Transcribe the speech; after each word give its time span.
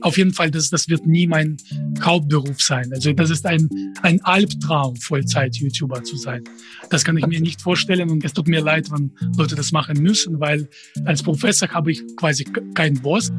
Auf 0.00 0.16
jeden 0.16 0.32
Fall, 0.32 0.50
das, 0.50 0.70
das 0.70 0.88
wird 0.88 1.06
nie 1.06 1.26
mein 1.26 1.56
Hauptberuf 2.00 2.60
sein. 2.62 2.90
Also 2.92 3.12
das 3.12 3.30
ist 3.30 3.44
ein, 3.44 3.68
ein 4.02 4.20
Albtraum, 4.24 4.96
Vollzeit-YouTuber 4.96 6.04
zu 6.04 6.16
sein. 6.16 6.44
Das 6.90 7.04
kann 7.04 7.16
ich 7.16 7.26
mir 7.26 7.40
nicht 7.40 7.60
vorstellen 7.60 8.08
und 8.08 8.24
es 8.24 8.32
tut 8.32 8.46
mir 8.46 8.60
leid, 8.60 8.90
wenn 8.92 9.10
Leute 9.36 9.56
das 9.56 9.72
machen 9.72 10.00
müssen, 10.00 10.38
weil 10.38 10.68
als 11.04 11.22
Professor 11.22 11.68
habe 11.70 11.90
ich 11.90 12.02
quasi 12.16 12.44
keinen 12.74 13.00
Boss. 13.00 13.32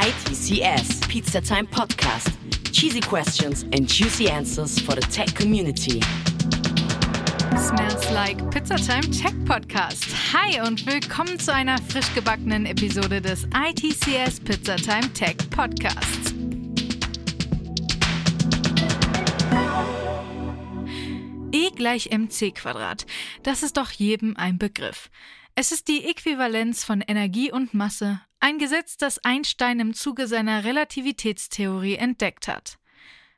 ITCS 0.00 1.00
Pizza 1.08 1.40
Time 1.40 1.68
Podcast. 1.70 2.30
Cheesy 2.72 3.00
questions 3.00 3.64
and 3.74 3.88
juicy 3.88 4.28
answers 4.28 4.80
for 4.80 4.94
the 4.94 5.06
tech 5.08 5.34
community. 5.34 6.00
Smells 7.56 8.10
Like 8.10 8.50
Pizza 8.50 8.74
Time 8.74 9.08
Tech 9.10 9.32
Podcast. 9.44 10.06
Hi 10.32 10.60
und 10.60 10.84
willkommen 10.86 11.38
zu 11.38 11.54
einer 11.54 11.78
frisch 11.78 12.12
gebackenen 12.12 12.66
Episode 12.66 13.20
des 13.20 13.44
ITCS 13.44 14.40
Pizza 14.40 14.74
Time 14.74 15.12
Tech 15.12 15.36
Podcasts. 15.50 16.34
E 21.52 21.70
gleich 21.76 22.10
mc 22.10 22.50
Quadrat. 22.52 23.06
Das 23.44 23.62
ist 23.62 23.76
doch 23.76 23.92
jedem 23.92 24.36
ein 24.36 24.58
Begriff. 24.58 25.08
Es 25.54 25.70
ist 25.70 25.86
die 25.86 26.04
Äquivalenz 26.04 26.82
von 26.84 27.02
Energie 27.02 27.52
und 27.52 27.72
Masse, 27.72 28.20
ein 28.40 28.58
Gesetz, 28.58 28.96
das 28.96 29.24
Einstein 29.24 29.78
im 29.78 29.94
Zuge 29.94 30.26
seiner 30.26 30.64
Relativitätstheorie 30.64 31.94
entdeckt 31.94 32.48
hat. 32.48 32.78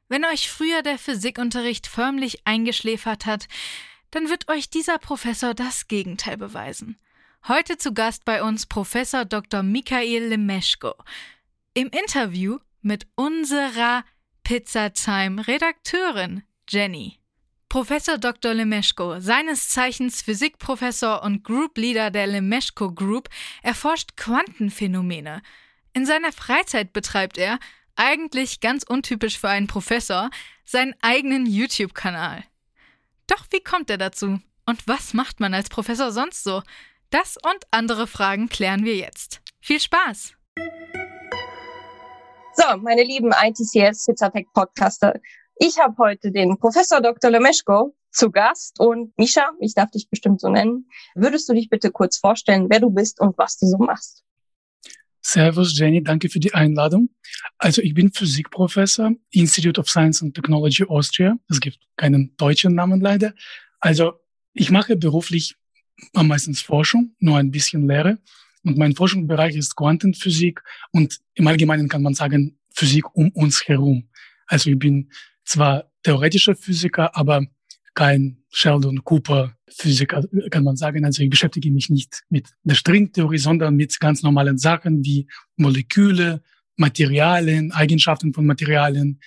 Wenn 0.09 0.25
euch 0.25 0.48
früher 0.48 0.83
der 0.83 0.98
Physikunterricht 0.98 1.87
förmlich 1.87 2.47
eingeschläfert 2.47 3.27
hat, 3.27 3.48
dann 4.16 4.30
wird 4.30 4.48
euch 4.48 4.70
dieser 4.70 4.97
Professor 4.97 5.52
das 5.52 5.88
Gegenteil 5.88 6.38
beweisen. 6.38 6.98
Heute 7.48 7.77
zu 7.77 7.93
Gast 7.93 8.25
bei 8.25 8.42
uns 8.42 8.65
Professor 8.65 9.27
Dr. 9.27 9.62
Michael 9.62 10.29
Lemeschko. 10.29 10.95
Im 11.75 11.89
Interview 11.89 12.59
mit 12.81 13.06
unserer 13.14 14.06
Pizzatime 14.42 15.47
Redakteurin 15.47 16.44
Jenny. 16.67 17.19
Professor 17.69 18.17
Dr. 18.17 18.55
Lemeschko, 18.55 19.20
seines 19.20 19.69
Zeichens 19.69 20.22
Physikprofessor 20.22 21.22
und 21.22 21.44
Group 21.44 21.77
Leader 21.77 22.11
der 22.11 22.27
Lemeschko 22.27 22.92
Group, 22.92 23.28
erforscht 23.62 24.17
Quantenphänomene. 24.17 25.42
In 25.92 26.06
seiner 26.06 26.33
Freizeit 26.33 26.94
betreibt 26.94 27.37
er, 27.37 27.59
eigentlich 27.97 28.61
ganz 28.61 28.83
untypisch 28.83 29.39
für 29.39 29.50
einen 29.50 29.67
Professor, 29.67 30.31
seinen 30.64 30.94
eigenen 31.03 31.44
YouTube-Kanal. 31.44 32.44
Doch 33.27 33.46
wie 33.50 33.60
kommt 33.60 33.91
er 33.91 33.98
dazu? 33.98 34.38
Und 34.66 34.86
was 34.86 35.14
macht 35.14 35.41
man 35.41 35.55
als 35.55 35.69
Professor 35.69 36.12
sonst 36.12 36.44
so? 36.44 36.62
Das 37.10 37.36
und 37.36 37.64
andere 37.70 38.06
Fragen 38.06 38.48
klären 38.48 38.84
wir 38.84 38.96
jetzt. 38.96 39.41
Viel 39.60 39.80
Spaß! 39.80 40.34
So, 42.54 42.77
meine 42.78 43.02
lieben 43.02 43.32
ITCS 43.32 44.06
Pizzatech 44.06 44.47
Podcaster, 44.54 45.20
ich 45.56 45.78
habe 45.78 45.97
heute 45.98 46.30
den 46.30 46.58
Professor 46.58 47.00
Dr. 47.00 47.30
Lemeschko 47.30 47.94
zu 48.10 48.30
Gast 48.30 48.78
und 48.80 49.16
Misha, 49.19 49.50
ich 49.60 49.74
darf 49.74 49.91
dich 49.91 50.08
bestimmt 50.10 50.41
so 50.41 50.48
nennen. 50.48 50.88
Würdest 51.14 51.48
du 51.48 51.54
dich 51.54 51.69
bitte 51.69 51.91
kurz 51.91 52.19
vorstellen, 52.19 52.69
wer 52.70 52.80
du 52.80 52.91
bist 52.91 53.20
und 53.20 53.36
was 53.38 53.58
du 53.58 53.66
so 53.66 53.78
machst? 53.78 54.25
Servus 55.28 55.77
Jenny, 55.77 56.05
danke 56.05 56.28
für 56.28 56.38
die 56.38 56.55
Einladung. 56.55 57.10
Also 57.58 57.82
ich 57.82 57.94
bin 57.94 58.12
Physikprofessor, 58.12 59.10
Institute 59.30 59.80
of 59.80 59.91
Science 59.91 60.22
and 60.22 60.36
Technology 60.36 60.84
Austria. 60.84 61.36
Es 61.48 61.58
gibt 61.58 61.80
keinen 61.96 62.36
deutschen 62.36 62.77
Namen 62.77 63.00
leider. 63.00 63.34
Also 63.80 64.20
ich 64.52 64.70
mache 64.70 64.94
beruflich 64.94 65.56
am 66.14 66.28
meisten 66.28 66.54
Forschung, 66.54 67.16
nur 67.19 67.38
ein 67.38 67.50
bisschen 67.50 67.88
Lehre. 67.88 68.19
Und 68.62 68.78
mein 68.78 68.94
Forschungsbereich 68.94 69.56
ist 69.56 69.74
Quantenphysik 69.74 70.62
und 70.92 71.19
im 71.34 71.48
Allgemeinen 71.48 71.88
kann 71.88 72.02
man 72.02 72.14
sagen 72.14 72.60
Physik 72.72 73.12
um 73.16 73.30
uns 73.30 73.66
herum. 73.66 74.08
Also 74.47 74.70
ich 74.70 74.78
bin 74.78 75.10
zwar 75.44 75.91
theoretischer 76.04 76.54
Physiker, 76.54 77.16
aber 77.16 77.44
kein 77.97 78.45
Sheldon 78.51 79.03
Cooper 79.03 79.57
Physiker, 79.69 80.23
kann 80.51 80.62
man 80.62 80.77
sagen. 80.77 81.05
Also 81.05 81.23
ich 81.23 81.31
beschäftige 81.31 81.73
mich 81.73 81.91
nicht 81.91 82.23
mit 82.29 82.51
der 82.62 82.77
Stringtheorie, 82.77 83.39
sondern 83.39 83.75
mit 83.75 83.99
ganz 83.99 84.23
normalen 84.23 84.59
Sachen 84.59 85.05
wie 85.05 85.27
Moleküle, 85.57 86.43
Materialien, 86.77 87.73
Eigenschaften 87.73 88.33
von 88.33 88.47
Materialien 88.47 89.21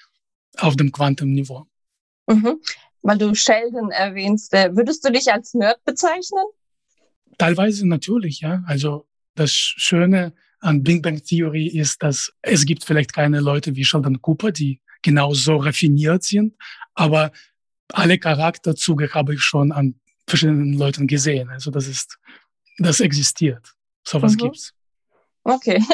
auf 0.57 0.75
dem 0.78 0.91
Quantenniveau. 0.91 1.66
Mhm. 2.28 2.62
Weil 3.02 3.18
du 3.18 3.34
Sheldon 3.34 3.91
erwähnst, 3.91 4.53
äh, 4.53 4.75
würdest 4.75 5.03
du 5.03 5.12
dich 5.12 5.31
als 5.31 5.53
Nerd 5.53 5.84
bezeichnen? 5.84 6.44
Teilweise 7.38 7.88
natürlich, 7.88 8.41
ja. 8.41 8.63
Also 8.68 9.07
das 9.36 9.51
Schöne 9.51 10.34
an 10.59 10.84
Big 10.84 11.01
Bang 11.01 11.24
Theory 11.24 11.68
ist, 11.68 12.03
dass 12.03 12.31
es 12.41 12.66
gibt 12.66 12.86
vielleicht 12.86 13.13
keine 13.13 13.40
Leute 13.40 13.75
wie 13.75 13.84
Sheldon 13.84 14.22
Cooper, 14.22 14.51
die 14.51 14.81
genauso 15.01 15.56
raffiniert 15.56 16.24
sind, 16.24 16.56
aber 16.94 17.31
alle 17.94 18.17
Charakterzüge 18.17 19.13
habe 19.13 19.33
ich 19.33 19.41
schon 19.41 19.72
an 19.72 20.00
verschiedenen 20.27 20.73
Leuten 20.73 21.07
gesehen. 21.07 21.50
Also 21.50 21.72
das 21.72 21.88
ist, 21.88 22.17
das 22.77 23.00
existiert. 23.00 23.73
Sowas 24.05 24.33
mhm. 24.33 24.38
gibt's. 24.38 24.73
Okay. 25.44 25.83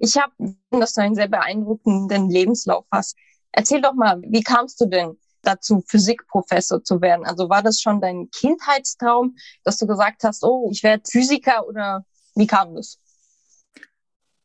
Ich 0.00 0.16
habe, 0.16 0.32
dass 0.70 0.94
du 0.94 1.02
einen 1.02 1.14
sehr 1.14 1.28
beeindruckenden 1.28 2.30
Lebenslauf 2.30 2.86
hast. 2.90 3.16
Erzähl 3.52 3.82
doch 3.82 3.94
mal, 3.94 4.22
wie 4.22 4.42
kamst 4.42 4.80
du 4.80 4.86
denn 4.86 5.18
dazu, 5.42 5.82
Physikprofessor 5.86 6.82
zu 6.82 7.00
werden? 7.00 7.24
Also 7.24 7.48
war 7.48 7.62
das 7.62 7.80
schon 7.80 8.00
dein 8.00 8.30
Kindheitstraum, 8.30 9.36
dass 9.64 9.78
du 9.78 9.86
gesagt 9.86 10.24
hast, 10.24 10.44
oh, 10.44 10.70
ich 10.72 10.82
werde 10.82 11.02
Physiker 11.10 11.66
oder 11.66 12.04
wie 12.34 12.46
kam 12.46 12.74
das? 12.74 12.98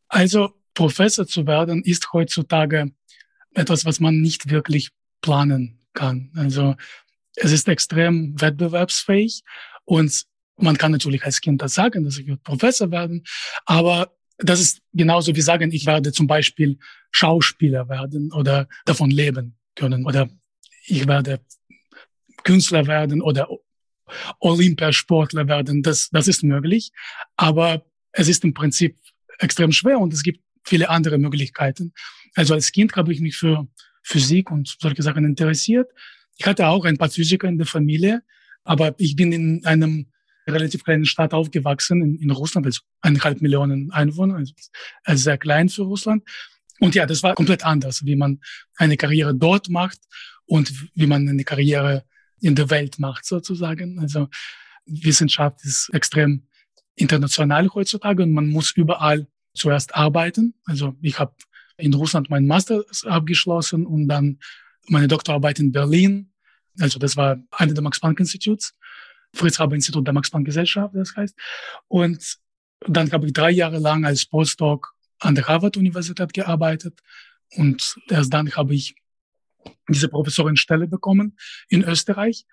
Also 0.08 0.50
Professor 0.74 1.26
zu 1.26 1.46
werden 1.46 1.82
ist 1.82 2.12
heutzutage 2.12 2.90
etwas, 3.54 3.84
was 3.84 4.00
man 4.00 4.20
nicht 4.20 4.50
wirklich 4.50 4.90
planen 5.20 5.81
kann. 5.92 6.30
Also 6.36 6.74
es 7.36 7.52
ist 7.52 7.68
extrem 7.68 8.40
wettbewerbsfähig 8.40 9.42
und 9.84 10.24
man 10.56 10.76
kann 10.76 10.92
natürlich 10.92 11.24
als 11.24 11.40
Kind 11.40 11.62
das 11.62 11.74
sagen, 11.74 12.04
dass 12.04 12.18
ich 12.18 12.30
Professor 12.42 12.90
werden, 12.90 13.24
aber 13.64 14.12
das 14.38 14.60
ist 14.60 14.82
genauso 14.92 15.34
wie 15.34 15.40
sagen, 15.40 15.72
ich 15.72 15.86
werde 15.86 16.12
zum 16.12 16.26
Beispiel 16.26 16.78
Schauspieler 17.10 17.88
werden 17.88 18.32
oder 18.32 18.68
davon 18.84 19.10
leben 19.10 19.56
können 19.74 20.04
oder 20.04 20.28
ich 20.84 21.06
werde 21.06 21.40
Künstler 22.42 22.86
werden 22.86 23.22
oder 23.22 23.48
Olympiasportler 24.40 25.46
werden. 25.48 25.82
Das, 25.82 26.10
das 26.10 26.28
ist 26.28 26.42
möglich, 26.42 26.90
aber 27.36 27.84
es 28.12 28.28
ist 28.28 28.44
im 28.44 28.54
Prinzip 28.54 28.98
extrem 29.38 29.72
schwer 29.72 29.98
und 29.98 30.12
es 30.12 30.22
gibt 30.22 30.40
viele 30.64 30.90
andere 30.90 31.18
Möglichkeiten. 31.18 31.92
Also 32.34 32.54
als 32.54 32.72
Kind 32.72 32.94
habe 32.96 33.12
ich 33.12 33.20
mich 33.20 33.36
für 33.36 33.66
Physik 34.02 34.50
und 34.50 34.76
solche 34.80 35.02
Sachen 35.02 35.24
interessiert. 35.24 35.90
Ich 36.36 36.46
hatte 36.46 36.66
auch 36.66 36.84
ein 36.84 36.98
paar 36.98 37.10
Physiker 37.10 37.48
in 37.48 37.58
der 37.58 37.66
Familie, 37.66 38.22
aber 38.64 38.94
ich 38.98 39.16
bin 39.16 39.32
in 39.32 39.64
einem 39.64 40.06
relativ 40.46 40.84
kleinen 40.84 41.04
Stadt 41.04 41.34
aufgewachsen, 41.34 42.02
in, 42.02 42.18
in 42.18 42.30
Russland, 42.30 42.66
also 42.66 42.80
eineinhalb 43.00 43.40
Millionen 43.40 43.92
Einwohner, 43.92 44.36
also, 44.36 44.52
also 45.04 45.22
sehr 45.22 45.38
klein 45.38 45.68
für 45.68 45.82
Russland. 45.82 46.24
Und 46.80 46.94
ja, 46.94 47.06
das 47.06 47.22
war 47.22 47.34
komplett 47.34 47.64
anders, 47.64 48.04
wie 48.04 48.16
man 48.16 48.40
eine 48.76 48.96
Karriere 48.96 49.34
dort 49.34 49.68
macht 49.68 50.00
und 50.46 50.72
wie 50.94 51.06
man 51.06 51.28
eine 51.28 51.44
Karriere 51.44 52.04
in 52.40 52.56
der 52.56 52.70
Welt 52.70 52.98
macht, 52.98 53.24
sozusagen. 53.24 54.00
Also 54.00 54.28
Wissenschaft 54.84 55.64
ist 55.64 55.90
extrem 55.92 56.48
international 56.96 57.68
heutzutage 57.72 58.24
und 58.24 58.32
man 58.32 58.48
muss 58.48 58.72
überall 58.72 59.28
zuerst 59.54 59.94
arbeiten. 59.94 60.54
Also 60.64 60.96
ich 61.00 61.18
habe 61.18 61.34
in 61.76 61.94
Russland 61.94 62.30
meinen 62.30 62.46
Master 62.46 62.84
abgeschlossen 63.04 63.86
und 63.86 64.08
dann 64.08 64.38
meine 64.88 65.08
Doktorarbeit 65.08 65.58
in 65.58 65.72
Berlin. 65.72 66.32
Also 66.80 66.98
das 66.98 67.16
war 67.16 67.38
eine 67.50 67.74
der 67.74 67.82
Max-Planck-Instituts, 67.82 68.74
Fritz-Haber-Institut 69.34 70.06
der 70.06 70.14
Max-Planck-Gesellschaft, 70.14 70.94
das 70.94 71.14
heißt. 71.16 71.36
Und 71.88 72.38
dann 72.86 73.10
habe 73.12 73.26
ich 73.26 73.32
drei 73.32 73.50
Jahre 73.50 73.78
lang 73.78 74.04
als 74.04 74.26
Postdoc 74.26 74.94
an 75.18 75.34
der 75.34 75.46
Harvard-Universität 75.46 76.32
gearbeitet 76.32 77.00
und 77.54 77.96
erst 78.08 78.32
dann 78.32 78.50
habe 78.52 78.74
ich 78.74 78.94
diese 79.88 80.08
Professorinstelle 80.08 80.88
bekommen 80.88 81.36
in 81.68 81.84
Österreich. 81.84 82.44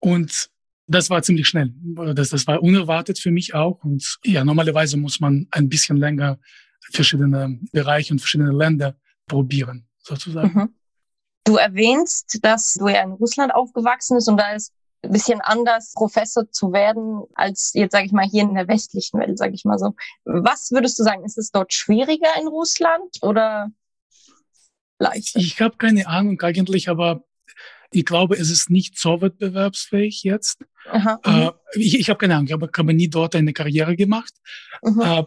Und 0.00 0.50
das 0.86 1.08
war 1.08 1.22
ziemlich 1.22 1.48
schnell. 1.48 1.72
Das, 2.14 2.28
das 2.28 2.46
war 2.46 2.62
unerwartet 2.62 3.18
für 3.18 3.30
mich 3.30 3.54
auch. 3.54 3.82
Und 3.84 4.18
ja, 4.24 4.44
normalerweise 4.44 4.96
muss 4.96 5.20
man 5.20 5.46
ein 5.50 5.68
bisschen 5.68 5.96
länger 5.96 6.38
verschiedene 6.92 7.58
Bereiche 7.72 8.12
und 8.12 8.18
verschiedene 8.18 8.52
Länder 8.52 8.96
probieren, 9.26 9.88
sozusagen. 9.98 10.52
Mhm. 10.54 10.74
Du 11.44 11.56
erwähnst, 11.56 12.38
dass 12.42 12.74
du 12.74 12.88
ja 12.88 13.02
in 13.02 13.12
Russland 13.12 13.54
aufgewachsen 13.54 14.16
bist 14.16 14.28
und 14.28 14.38
da 14.38 14.52
ist 14.52 14.72
ein 15.02 15.12
bisschen 15.12 15.40
anders, 15.42 15.92
Professor 15.94 16.50
zu 16.50 16.72
werden, 16.72 17.22
als 17.34 17.72
jetzt, 17.74 17.92
sage 17.92 18.06
ich 18.06 18.12
mal, 18.12 18.26
hier 18.26 18.42
in 18.42 18.54
der 18.54 18.68
westlichen 18.68 19.20
Welt, 19.20 19.38
sage 19.38 19.52
ich 19.54 19.64
mal 19.64 19.78
so. 19.78 19.94
Was 20.24 20.70
würdest 20.70 20.98
du 20.98 21.02
sagen, 21.02 21.24
ist 21.24 21.36
es 21.36 21.50
dort 21.50 21.74
schwieriger 21.74 22.30
in 22.40 22.48
Russland 22.48 23.18
oder 23.20 23.70
leichter? 24.98 25.38
Ich 25.40 25.60
habe 25.60 25.76
keine 25.76 26.06
Ahnung 26.06 26.40
eigentlich, 26.40 26.88
aber 26.88 27.24
ich 27.92 28.04
glaube, 28.04 28.36
es 28.36 28.50
ist 28.50 28.70
nicht 28.70 28.98
so 28.98 29.20
wettbewerbsfähig 29.20 30.22
jetzt. 30.22 30.64
Aha, 30.90 31.20
äh, 31.24 31.78
ich 31.78 31.98
ich 31.98 32.08
habe 32.08 32.18
keine 32.18 32.34
Ahnung, 32.34 32.46
ich 32.46 32.52
habe 32.52 32.70
hab 32.74 32.86
nie 32.86 33.08
dort 33.08 33.36
eine 33.36 33.52
Karriere 33.52 33.96
gemacht. 33.96 34.32
Äh, 34.82 35.24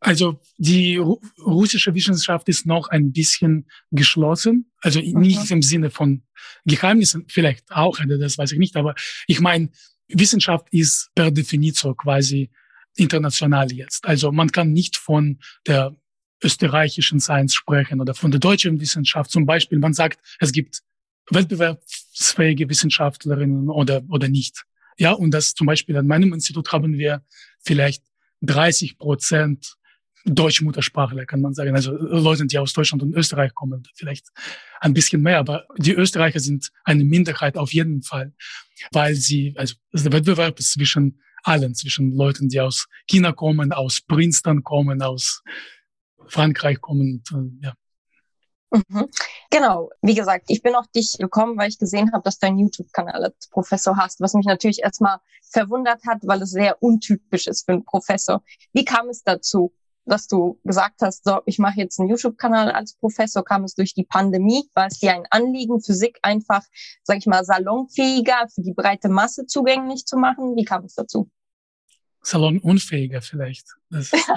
Also 0.00 0.40
die 0.56 0.96
ru 0.96 1.20
russische 1.44 1.94
Wissenschaft 1.94 2.48
ist 2.48 2.66
noch 2.66 2.88
ein 2.88 3.12
bisschen 3.12 3.68
geschlossen. 3.90 4.70
Also 4.80 5.00
mhm. 5.00 5.20
nicht 5.20 5.50
im 5.50 5.62
Sinne 5.62 5.90
von 5.90 6.22
Geheimnissen, 6.64 7.26
vielleicht 7.28 7.70
auch, 7.70 7.98
das 8.18 8.38
weiß 8.38 8.52
ich 8.52 8.58
nicht. 8.58 8.76
Aber 8.76 8.94
ich 9.26 9.40
meine, 9.40 9.68
Wissenschaft 10.08 10.66
ist 10.70 11.10
per 11.14 11.30
Definition 11.30 11.96
quasi 11.96 12.50
international 12.96 13.70
jetzt. 13.72 14.04
Also 14.06 14.32
man 14.32 14.50
kann 14.50 14.72
nicht 14.72 14.96
von 14.96 15.38
der 15.66 15.94
österreichischen 16.42 17.20
Science 17.20 17.54
sprechen 17.54 18.00
oder 18.00 18.14
von 18.14 18.30
der 18.30 18.40
deutschen 18.40 18.80
Wissenschaft. 18.80 19.30
Zum 19.30 19.44
Beispiel, 19.44 19.78
man 19.78 19.92
sagt, 19.92 20.18
es 20.38 20.52
gibt 20.52 20.80
wettbewerbsfähige 21.30 22.68
Wissenschaftlerinnen 22.68 23.68
oder, 23.68 24.02
oder 24.08 24.28
nicht. 24.28 24.64
Ja, 24.96 25.12
und 25.12 25.30
das 25.32 25.54
zum 25.54 25.66
Beispiel 25.66 25.96
an 25.96 26.06
meinem 26.06 26.32
Institut 26.32 26.72
haben 26.72 26.94
wir 26.94 27.22
vielleicht 27.62 28.02
30 28.42 28.98
Prozent 28.98 29.76
Deutsch-Muttersprachler, 30.24 31.24
kann 31.26 31.40
man 31.40 31.54
sagen. 31.54 31.74
Also 31.74 31.92
Leute, 31.92 32.46
die 32.46 32.58
aus 32.58 32.72
Deutschland 32.72 33.02
und 33.02 33.14
Österreich 33.14 33.54
kommen, 33.54 33.82
vielleicht 33.94 34.28
ein 34.80 34.92
bisschen 34.92 35.22
mehr, 35.22 35.38
aber 35.38 35.66
die 35.78 35.92
Österreicher 35.92 36.40
sind 36.40 36.70
eine 36.84 37.04
Minderheit 37.04 37.56
auf 37.56 37.72
jeden 37.72 38.02
Fall, 38.02 38.34
weil 38.92 39.14
sie, 39.14 39.54
also 39.56 39.74
der 39.92 40.12
Wettbewerb 40.12 40.58
ist 40.58 40.72
zwischen 40.72 41.20
allen, 41.42 41.74
zwischen 41.74 42.12
Leuten, 42.12 42.48
die 42.48 42.60
aus 42.60 42.86
China 43.06 43.32
kommen, 43.32 43.72
aus 43.72 44.00
Princeton 44.02 44.62
kommen, 44.62 45.00
aus 45.02 45.42
Frankreich 46.26 46.80
kommen, 46.80 47.22
und, 47.32 47.60
ja. 47.62 47.74
Mhm. 48.70 49.08
Genau, 49.50 49.90
wie 50.00 50.14
gesagt, 50.14 50.44
ich 50.48 50.62
bin 50.62 50.76
auf 50.76 50.86
dich 50.88 51.16
gekommen, 51.18 51.58
weil 51.58 51.70
ich 51.70 51.78
gesehen 51.78 52.12
habe, 52.12 52.22
dass 52.22 52.38
du 52.38 52.46
einen 52.46 52.58
YouTube-Kanal 52.58 53.24
als 53.24 53.48
Professor 53.48 53.96
hast, 53.96 54.20
was 54.20 54.34
mich 54.34 54.46
natürlich 54.46 54.82
erstmal 54.82 55.18
verwundert 55.50 56.02
hat, 56.06 56.18
weil 56.22 56.40
es 56.42 56.50
sehr 56.50 56.80
untypisch 56.80 57.48
ist 57.48 57.64
für 57.64 57.72
einen 57.72 57.84
Professor. 57.84 58.44
Wie 58.72 58.84
kam 58.84 59.08
es 59.08 59.24
dazu? 59.24 59.74
Dass 60.10 60.26
du 60.26 60.58
gesagt 60.64 61.02
hast, 61.02 61.24
so, 61.24 61.40
ich 61.46 61.58
mache 61.58 61.78
jetzt 61.78 62.00
einen 62.00 62.08
YouTube-Kanal 62.08 62.72
als 62.72 62.96
Professor, 62.96 63.44
kam 63.44 63.62
es 63.62 63.74
durch 63.74 63.94
die 63.94 64.04
Pandemie? 64.04 64.64
War 64.74 64.86
es 64.86 64.98
dir 64.98 65.14
ein 65.14 65.24
Anliegen, 65.30 65.80
Physik 65.80 66.18
einfach, 66.22 66.62
sag 67.04 67.18
ich 67.18 67.26
mal, 67.26 67.44
salonfähiger 67.44 68.48
für 68.52 68.62
die 68.62 68.74
breite 68.74 69.08
Masse 69.08 69.46
zugänglich 69.46 70.04
zu 70.06 70.16
machen? 70.16 70.56
Wie 70.56 70.64
kam 70.64 70.84
es 70.84 70.94
dazu? 70.94 71.30
Salonunfähiger 72.22 73.22
vielleicht. 73.22 73.66
Das, 73.88 74.12
ist, 74.12 74.28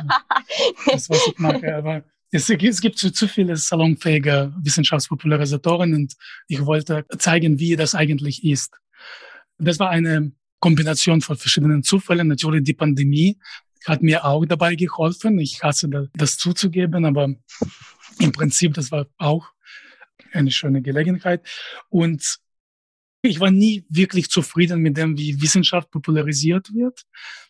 das 0.86 1.10
was 1.10 1.28
ich 1.28 1.40
mache. 1.40 1.75
Aber 1.75 2.04
es, 2.31 2.50
es 2.50 2.81
gibt 2.81 3.00
zu, 3.00 3.12
zu 3.12 3.28
viele 3.28 3.58
salonfähige 3.58 4.54
Wissenschaftspopularisatoren 4.62 5.96
und 5.96 6.14
ich 6.48 6.64
wollte 6.66 7.06
zeigen, 7.18 7.60
wie 7.60 7.75
das 7.75 7.96
eigentlich 7.96 8.44
ist. 8.44 8.75
Das 9.58 9.80
war 9.80 9.90
eine 9.90 10.31
Kombination 10.60 11.22
von 11.22 11.36
verschiedenen 11.36 11.84
Zufällen. 11.84 12.28
Natürlich 12.28 12.64
die 12.64 12.74
Pandemie 12.74 13.38
hat 13.86 14.02
mir 14.02 14.26
auch 14.26 14.46
dabei 14.46 14.76
geholfen. 14.76 15.40
Ich 15.40 15.64
hasse 15.64 15.90
das 16.14 16.38
zuzugeben, 16.38 17.06
aber 17.06 17.34
im 18.20 18.32
Prinzip, 18.32 18.74
das 18.74 18.92
war 18.92 19.08
auch 19.18 19.48
eine 20.32 20.52
schöne 20.52 20.82
Gelegenheit. 20.82 21.48
Und 21.90 22.40
ich 23.22 23.40
war 23.40 23.52
nie 23.52 23.86
wirklich 23.90 24.30
zufrieden 24.30 24.82
mit 24.82 24.98
dem, 24.98 25.18
wie 25.18 25.42
Wissenschaft 25.42 25.92
popularisiert 25.92 26.74
wird. 26.74 27.04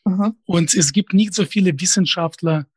Mhm. 0.05 0.35
Und 0.45 0.73
es 0.73 0.93
gibt 0.93 1.13
nicht 1.13 1.33
so 1.33 1.45
viele 1.45 1.79
Wissenschaftler, 1.79 2.67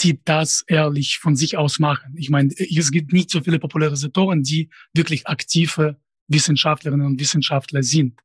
die 0.00 0.20
das 0.24 0.64
ehrlich 0.66 1.18
von 1.18 1.36
sich 1.36 1.56
aus 1.56 1.78
machen. 1.78 2.14
Ich 2.16 2.30
meine, 2.30 2.50
es 2.56 2.90
gibt 2.90 3.12
nicht 3.12 3.30
so 3.30 3.40
viele 3.42 3.58
Popularisatoren, 3.58 4.42
die 4.42 4.70
wirklich 4.94 5.26
aktive 5.26 6.00
Wissenschaftlerinnen 6.28 7.06
und 7.06 7.20
Wissenschaftler 7.20 7.82
sind. 7.82 8.20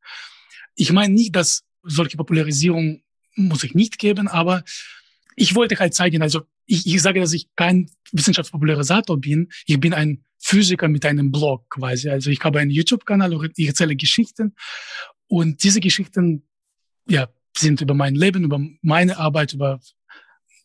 Ich 0.76 0.92
meine 0.92 1.14
nicht, 1.14 1.36
dass 1.36 1.64
solche 1.84 2.18
Popularisierung 2.18 3.02
muss 3.36 3.64
ich 3.64 3.74
nicht 3.74 4.00
geben, 4.00 4.28
aber 4.28 4.64
ich 5.36 5.56
wollte 5.56 5.78
halt 5.80 5.94
zeigen, 5.94 6.22
also 6.22 6.42
ich, 6.66 6.86
ich 6.86 7.02
sage, 7.02 7.20
dass 7.20 7.34
ich 7.34 7.48
kein 7.56 7.90
Wissenschaftspopularisator 8.12 9.20
bin. 9.20 9.50
Ich 9.66 9.80
bin 9.80 9.94
ein 9.94 10.24
Physiker 10.40 10.88
mit 10.88 11.06
einem 11.06 11.32
Blog 11.32 11.70
quasi. 11.70 12.10
Also 12.10 12.30
ich 12.30 12.42
habe 12.44 12.60
einen 12.60 12.72
YouTube-Kanal, 12.72 13.50
ich 13.56 13.68
erzähle 13.68 13.96
Geschichten 13.96 14.56
und 15.28 15.64
diese 15.64 15.80
Geschichten, 15.80 16.44
ja, 17.08 17.30
sind 17.58 17.82
über 17.82 17.94
mein 17.94 18.16
Leben, 18.16 18.44
über 18.44 18.60
meine 18.82 19.18
Arbeit, 19.18 19.54
über 19.54 19.80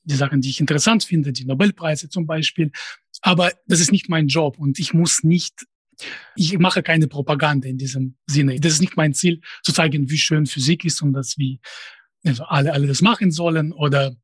die 0.05 0.15
Sachen, 0.15 0.41
die 0.41 0.51
ich 0.51 0.61
interessant 0.61 1.05
finde, 1.05 1.33
die 1.33 1.45
Nobelpreise 1.45 2.09
zum 2.09 2.27
Beispiel. 2.27 2.71
Aber 3.23 3.53
das 3.67 3.81
ist 3.81 3.93
nicht 3.93 4.09
mein 4.09 4.29
Job 4.29 4.59
und 4.59 4.79
ich 4.79 4.95
muss 4.95 5.25
nicht, 5.25 5.67
ich 6.37 6.59
mache 6.59 6.83
keine 6.83 7.09
Propaganda 7.09 7.69
in 7.69 7.79
diesem 7.79 8.17
Sinne. 8.27 8.59
Das 8.61 8.75
ist 8.75 8.81
nicht 8.81 8.97
mein 8.97 9.15
Ziel, 9.15 9.41
zu 9.63 9.73
zeigen, 9.73 10.09
wie 10.11 10.19
schön 10.19 10.47
Physik 10.47 10.85
ist 10.85 11.03
und 11.03 11.13
dass 11.13 11.37
wie 11.39 11.61
also 12.27 12.45
alle, 12.45 12.73
alle 12.73 12.87
das 12.87 13.03
machen 13.03 13.31
sollen 13.31 13.73
oder 13.73 14.15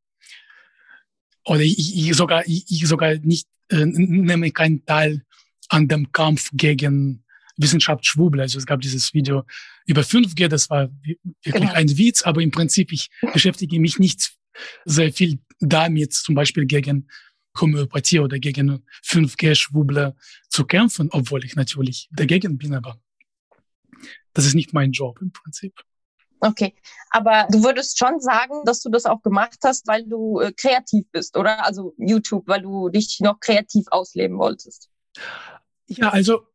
oder 1.44 1.60
ich, 1.60 1.96
ich 1.96 2.14
sogar 2.14 2.46
ich, 2.46 2.64
ich 2.68 2.86
sogar 2.86 3.14
nicht 3.16 3.48
äh, 3.68 3.84
nehme 3.84 4.50
keinen 4.50 4.84
Teil 4.84 5.22
an 5.68 5.88
dem 5.88 6.12
Kampf 6.12 6.50
gegen 6.52 7.24
Wissenschaftsschwubbel. 7.56 8.40
Also 8.40 8.58
es 8.58 8.66
gab 8.66 8.80
dieses 8.80 9.12
Video 9.14 9.44
über 9.86 10.02
5G, 10.02 10.48
das 10.48 10.70
war 10.70 10.90
wirklich 11.02 11.54
genau. 11.54 11.72
ein 11.72 11.98
Witz, 11.98 12.22
aber 12.22 12.42
im 12.42 12.50
Prinzip 12.50 12.92
ich 12.92 13.10
beschäftige 13.32 13.80
mich 13.80 13.98
nicht 13.98 14.32
sehr 14.84 15.12
viel 15.12 15.38
damit, 15.60 16.12
zum 16.12 16.34
Beispiel 16.34 16.66
gegen 16.66 17.08
Homöopathie 17.58 18.20
oder 18.20 18.38
gegen 18.38 18.82
5G-Schwubbler 19.04 20.16
zu 20.48 20.64
kämpfen, 20.64 21.08
obwohl 21.10 21.44
ich 21.44 21.54
natürlich 21.54 22.08
dagegen 22.12 22.58
bin, 22.58 22.74
aber 22.74 23.00
das 24.32 24.46
ist 24.46 24.54
nicht 24.54 24.72
mein 24.72 24.92
Job 24.92 25.20
im 25.20 25.32
Prinzip. 25.32 25.74
Okay, 26.44 26.74
aber 27.10 27.46
du 27.50 27.62
würdest 27.62 27.96
schon 27.98 28.18
sagen, 28.18 28.64
dass 28.64 28.80
du 28.80 28.90
das 28.90 29.04
auch 29.04 29.22
gemacht 29.22 29.58
hast, 29.62 29.86
weil 29.86 30.04
du 30.08 30.40
äh, 30.40 30.52
kreativ 30.52 31.06
bist, 31.12 31.36
oder? 31.36 31.64
Also 31.64 31.94
YouTube, 31.98 32.48
weil 32.48 32.62
du 32.62 32.88
dich 32.88 33.20
noch 33.20 33.38
kreativ 33.38 33.84
ausleben 33.92 34.38
wolltest. 34.38 34.90
Ja, 35.86 36.08
also 36.08 36.48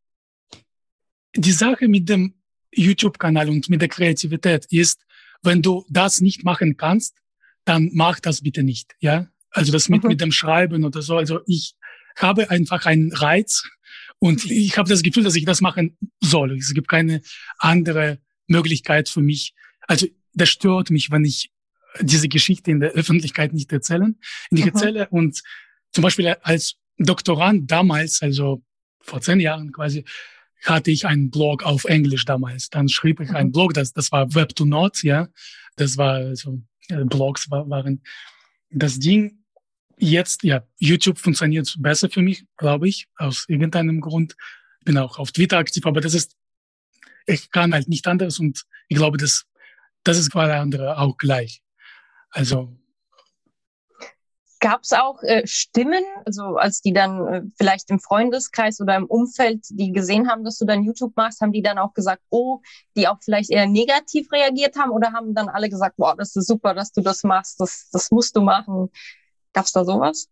die 1.34 1.52
Sache 1.52 1.88
mit 1.88 2.06
dem 2.06 2.34
YouTube-Kanal 2.70 3.48
und 3.48 3.70
mit 3.70 3.80
der 3.80 3.88
Kreativität 3.88 4.66
ist, 4.66 5.00
wenn 5.42 5.62
du 5.62 5.86
das 5.88 6.20
nicht 6.20 6.44
machen 6.44 6.76
kannst, 6.76 7.16
dann 7.64 7.88
mach 7.94 8.20
das 8.20 8.42
bitte 8.42 8.62
nicht, 8.62 8.94
ja? 9.00 9.26
Also 9.50 9.72
das 9.72 9.88
mit, 9.88 10.02
mhm. 10.02 10.10
mit 10.10 10.20
dem 10.20 10.32
Schreiben 10.32 10.84
oder 10.84 11.00
so. 11.00 11.16
Also 11.16 11.40
ich 11.46 11.76
habe 12.14 12.50
einfach 12.50 12.84
einen 12.84 13.10
Reiz 13.14 13.64
und 14.18 14.44
ich 14.50 14.76
habe 14.76 14.90
das 14.90 15.02
Gefühl, 15.02 15.24
dass 15.24 15.34
ich 15.34 15.46
das 15.46 15.62
machen 15.62 15.96
soll. 16.20 16.58
Es 16.58 16.74
gibt 16.74 16.88
keine 16.88 17.22
andere 17.58 18.18
Möglichkeit 18.48 19.08
für 19.08 19.22
mich, 19.22 19.54
also 19.88 20.06
das 20.34 20.50
stört 20.50 20.90
mich, 20.90 21.10
wenn 21.10 21.24
ich 21.24 21.50
diese 22.00 22.28
Geschichte 22.28 22.70
in 22.70 22.80
der 22.80 22.90
Öffentlichkeit 22.90 23.52
nicht 23.52 23.72
erzählen, 23.72 24.16
nicht 24.50 24.66
mhm. 24.66 24.72
erzähle. 24.72 25.08
Und 25.08 25.42
zum 25.92 26.02
Beispiel 26.02 26.28
als 26.42 26.76
Doktorand 26.98 27.70
damals, 27.70 28.22
also 28.22 28.62
vor 29.00 29.20
zehn 29.20 29.40
Jahren 29.40 29.72
quasi, 29.72 30.04
hatte 30.64 30.90
ich 30.90 31.06
einen 31.06 31.30
Blog 31.30 31.64
auf 31.64 31.84
Englisch 31.84 32.24
damals. 32.24 32.68
Dann 32.68 32.88
schrieb 32.88 33.20
ich 33.20 33.30
mhm. 33.30 33.36
einen 33.36 33.52
Blog, 33.52 33.74
das, 33.74 33.92
das 33.92 34.12
war 34.12 34.32
Web 34.34 34.54
to 34.54 34.64
Not, 34.64 35.02
ja. 35.02 35.28
Das 35.76 35.96
war 35.96 36.36
so, 36.36 36.60
ja, 36.88 37.02
Blogs 37.04 37.50
war, 37.50 37.68
waren 37.70 38.02
das 38.70 38.98
Ding. 38.98 39.44
Jetzt, 39.96 40.44
ja, 40.44 40.64
YouTube 40.78 41.18
funktioniert 41.18 41.74
besser 41.80 42.08
für 42.10 42.22
mich, 42.22 42.44
glaube 42.56 42.88
ich, 42.88 43.06
aus 43.16 43.46
irgendeinem 43.48 44.00
Grund. 44.00 44.36
Ich 44.80 44.84
bin 44.84 44.98
auch 44.98 45.18
auf 45.18 45.32
Twitter 45.32 45.58
aktiv, 45.58 45.84
aber 45.86 46.00
das 46.00 46.14
ist, 46.14 46.36
ich 47.26 47.50
kann 47.50 47.72
halt 47.72 47.88
nicht 47.88 48.06
anderes 48.06 48.38
und 48.38 48.64
ich 48.88 48.96
glaube, 48.96 49.16
das 49.16 49.44
das 50.08 50.18
ist 50.18 50.32
bei 50.32 50.46
der 50.46 50.60
andere 50.60 50.98
auch 50.98 51.18
gleich. 51.18 51.62
Also 52.30 52.74
Gab 54.60 54.82
es 54.82 54.92
auch 54.92 55.22
äh, 55.22 55.46
Stimmen, 55.46 56.02
also 56.24 56.56
als 56.56 56.80
die 56.80 56.92
dann 56.92 57.26
äh, 57.28 57.42
vielleicht 57.56 57.90
im 57.90 58.00
Freundeskreis 58.00 58.80
oder 58.80 58.96
im 58.96 59.04
Umfeld, 59.04 59.64
die 59.68 59.92
gesehen 59.92 60.28
haben, 60.28 60.42
dass 60.42 60.58
du 60.58 60.64
dann 60.64 60.82
YouTube 60.82 61.14
machst, 61.14 61.40
haben 61.42 61.52
die 61.52 61.62
dann 61.62 61.78
auch 61.78 61.94
gesagt, 61.94 62.22
oh, 62.30 62.60
die 62.96 63.06
auch 63.06 63.18
vielleicht 63.22 63.50
eher 63.50 63.66
negativ 63.66 64.32
reagiert 64.32 64.76
haben 64.76 64.90
oder 64.90 65.12
haben 65.12 65.34
dann 65.34 65.48
alle 65.48 65.68
gesagt, 65.68 65.96
boah, 65.96 66.16
das 66.16 66.34
ist 66.34 66.48
super, 66.48 66.74
dass 66.74 66.90
du 66.90 67.02
das 67.02 67.22
machst, 67.22 67.60
das, 67.60 67.88
das 67.92 68.10
musst 68.10 68.34
du 68.34 68.40
machen. 68.40 68.90
Gab 69.52 69.66
es 69.66 69.72
da 69.72 69.84
sowas? 69.84 70.28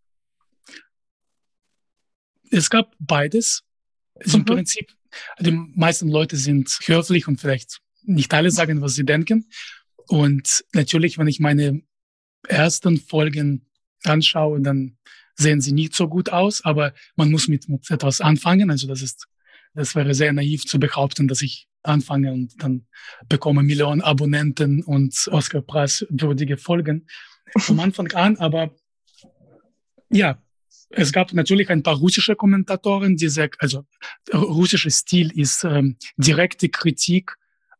Es 2.51 2.69
gab 2.69 2.95
beides. 2.99 3.63
Also 4.15 4.39
mhm. 4.39 4.41
Im 4.41 4.55
Prinzip, 4.57 4.93
die 5.39 5.53
meisten 5.53 6.09
Leute 6.09 6.37
sind 6.37 6.69
höflich 6.87 7.29
und 7.29 7.41
vielleicht 7.41 7.81
nicht 8.07 8.33
alle 8.35 8.51
sagen, 8.51 8.81
was 8.81 8.95
sie 8.95 9.05
denken. 9.05 9.49
Und 10.09 10.65
natürlich, 10.73 11.19
wenn 11.19 11.27
ich 11.27 11.41
meine 11.41 11.83
ersten 12.49 12.99
Folgen 12.99 13.67
anschaue, 14.05 14.61
dann 14.61 14.97
sehen 15.35 15.61
sie 15.61 15.73
nicht 15.73 15.95
so 15.95 16.09
gut 16.09 16.31
aus, 16.31 16.65
aber 16.65 16.95
man 17.17 17.31
muss 17.31 17.49
mit, 17.49 17.69
mit 17.69 17.91
etwas 17.91 18.21
anfangen. 18.21 18.71
Also 18.71 18.87
das 18.87 19.03
ist, 19.03 19.27
das 19.75 19.95
wäre 19.95 20.15
sehr 20.15 20.33
naiv 20.33 20.65
zu 20.65 20.79
behaupten, 20.79 21.29
dass 21.29 21.43
ich 21.43 21.69
anfange 21.83 22.33
und 22.33 22.61
dann 22.63 22.87
bekomme 23.29 23.63
Millionen 23.63 24.01
Abonnenten 24.01 24.83
und 24.83 25.29
Oscar-Preis 25.31 26.07
würdige 26.09 26.57
Folgen 26.57 27.07
vom 27.59 27.81
Anfang 27.81 28.11
an. 28.13 28.37
Aber 28.39 28.75
ja, 30.11 30.43
es 30.91 31.13
gab 31.13 31.33
natürlich 31.33 31.69
ein 31.71 31.83
paar 31.83 31.97
russische 31.97 32.37
Kommentatoren, 32.37 33.17
die 33.17 33.29
sehr, 33.29 33.51
also 33.59 33.85
russischer 34.33 34.91
Stil 34.91 35.39
ist 35.39 35.65
ähm, 35.65 35.97
direkte 36.17 36.69
Kritik 36.69 37.37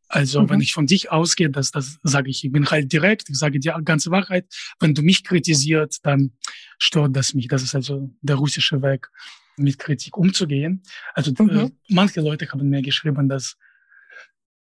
Also 0.09 0.41
mhm. 0.41 0.49
wenn 0.49 0.61
ich 0.61 0.73
von 0.73 0.87
dich 0.87 1.11
ausgehe, 1.11 1.49
das, 1.49 1.71
das 1.71 1.99
sage 2.03 2.29
ich, 2.29 2.43
ich 2.43 2.51
bin 2.51 2.65
halt 2.69 2.91
direkt, 2.91 3.29
ich 3.29 3.37
sage 3.37 3.59
die 3.59 3.71
ganze 3.83 4.11
Wahrheit. 4.11 4.45
Wenn 4.79 4.93
du 4.93 5.01
mich 5.01 5.23
kritisiert, 5.23 5.97
dann 6.03 6.31
stört 6.77 7.15
das 7.15 7.33
mich. 7.33 7.47
Das 7.47 7.61
ist 7.61 7.75
also 7.75 8.09
der 8.21 8.37
russische 8.37 8.81
Weg, 8.81 9.09
mit 9.57 9.79
Kritik 9.79 10.17
umzugehen. 10.17 10.83
Also 11.13 11.31
äh, 11.31 11.43
mhm. 11.43 11.77
manche 11.89 12.21
Leute 12.21 12.49
haben 12.49 12.69
mir 12.69 12.81
geschrieben, 12.81 13.27
dass, 13.27 13.57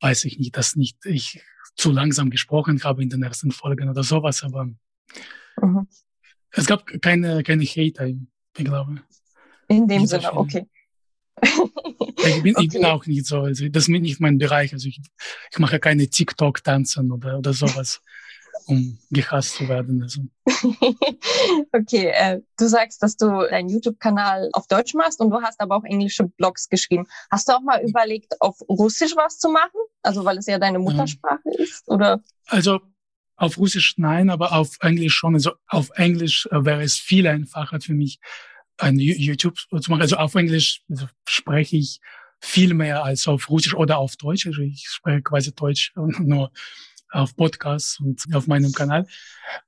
weiß 0.02 0.26
ich 0.26 0.40
nicht, 0.40 0.58
dass 0.58 0.76
nicht 0.76 1.06
ich 1.06 1.42
zu 1.76 1.92
langsam 1.92 2.30
gesprochen 2.30 2.84
habe 2.84 3.04
in 3.04 3.10
den 3.10 3.22
ersten 3.22 3.52
Folgen 3.52 3.90
oder 3.90 4.04
sowas, 4.04 4.44
aber 4.44 4.66
mhm. 5.62 5.88
es 6.52 6.66
gab 6.66 6.88
keine, 7.02 7.44
keine 7.44 7.66
Hater, 7.66 8.08
ich 8.08 8.18
glaube. 8.66 9.02
In 9.68 9.88
dem 9.88 10.06
Sinne, 10.06 10.34
okay. 10.34 10.66
Ich 11.42 12.44
bin, 12.44 12.56
okay. 12.56 12.66
ich 12.66 12.74
bin 12.74 12.86
auch 12.86 13.06
nicht 13.06 13.26
so, 13.26 13.42
also 13.42 13.68
das 13.70 13.84
ist 13.84 13.90
nicht 13.90 14.20
mein 14.20 14.38
Bereich. 14.38 14.74
Also 14.74 14.88
ich, 14.88 15.00
ich 15.52 15.60
mache 15.60 15.80
keine 15.80 16.08
TikTok-Tanzen 16.08 17.12
oder, 17.12 17.38
oder 17.38 17.54
sowas, 17.54 18.02
um 18.66 18.98
gehasst 19.12 19.56
zu 19.56 19.68
werden. 19.68 20.02
Also. 20.02 20.22
okay, 21.72 22.12
äh, 22.14 22.42
du 22.58 22.68
sagst, 22.68 23.04
dass 23.04 23.18
du 23.18 23.28
deinen 23.50 23.70
YouTube-Kanal 23.70 24.50
auf 24.54 24.68
Deutsch 24.68 24.94
machst 24.94 25.20
und 25.20 25.30
du 25.30 25.42
hast 25.42 25.60
aber 25.60 25.76
auch 25.76 25.84
englische 25.84 26.26
Blogs 26.26 26.70
geschrieben. 26.70 27.06
Hast 27.30 27.48
du 27.48 27.54
auch 27.54 27.62
mal 27.62 27.82
überlegt, 27.84 28.42
auf 28.42 28.60
Russisch 28.70 29.16
was 29.16 29.38
zu 29.38 29.50
machen? 29.50 29.80
Also 30.02 30.26
weil 30.26 30.38
es 30.38 30.48
ja 30.48 30.58
deine 30.58 30.80
Muttersprache 30.80 31.42
ähm, 31.46 31.64
ist, 31.64 31.88
oder? 31.88 32.24
Also 32.48 32.80
auf 33.38 33.58
Russisch 33.58 33.96
nein, 33.98 34.30
aber 34.30 34.54
auf 34.54 34.78
Englisch 34.80 35.16
schon. 35.16 35.36
Also 35.36 35.52
auf 35.68 35.90
Englisch 35.96 36.48
äh, 36.52 36.64
wäre 36.64 36.84
es 36.84 36.96
viel 36.96 37.28
einfacher 37.28 37.82
für 37.82 37.94
mich, 37.94 38.20
ein 38.78 39.00
YouTube 39.00 39.58
zu 39.58 39.92
machen. 39.92 40.02
Also 40.02 40.18
auf 40.18 40.36
Englisch 40.36 40.82
spreche 41.28 41.78
ich 41.78 42.00
viel 42.40 42.74
mehr 42.74 43.04
als 43.04 43.28
auf 43.28 43.50
Russisch 43.50 43.74
oder 43.74 43.98
auf 43.98 44.16
Deutsch. 44.18 44.46
Also 44.48 44.62
ich 44.62 44.88
spreche 44.88 45.22
quasi 45.22 45.54
Deutsch 45.54 45.94
nur 45.96 46.52
auf 47.10 47.36
Podcasts 47.36 48.00
und 48.00 48.24
auf 48.34 48.48
meinem 48.48 48.74
Kanal. 48.74 49.08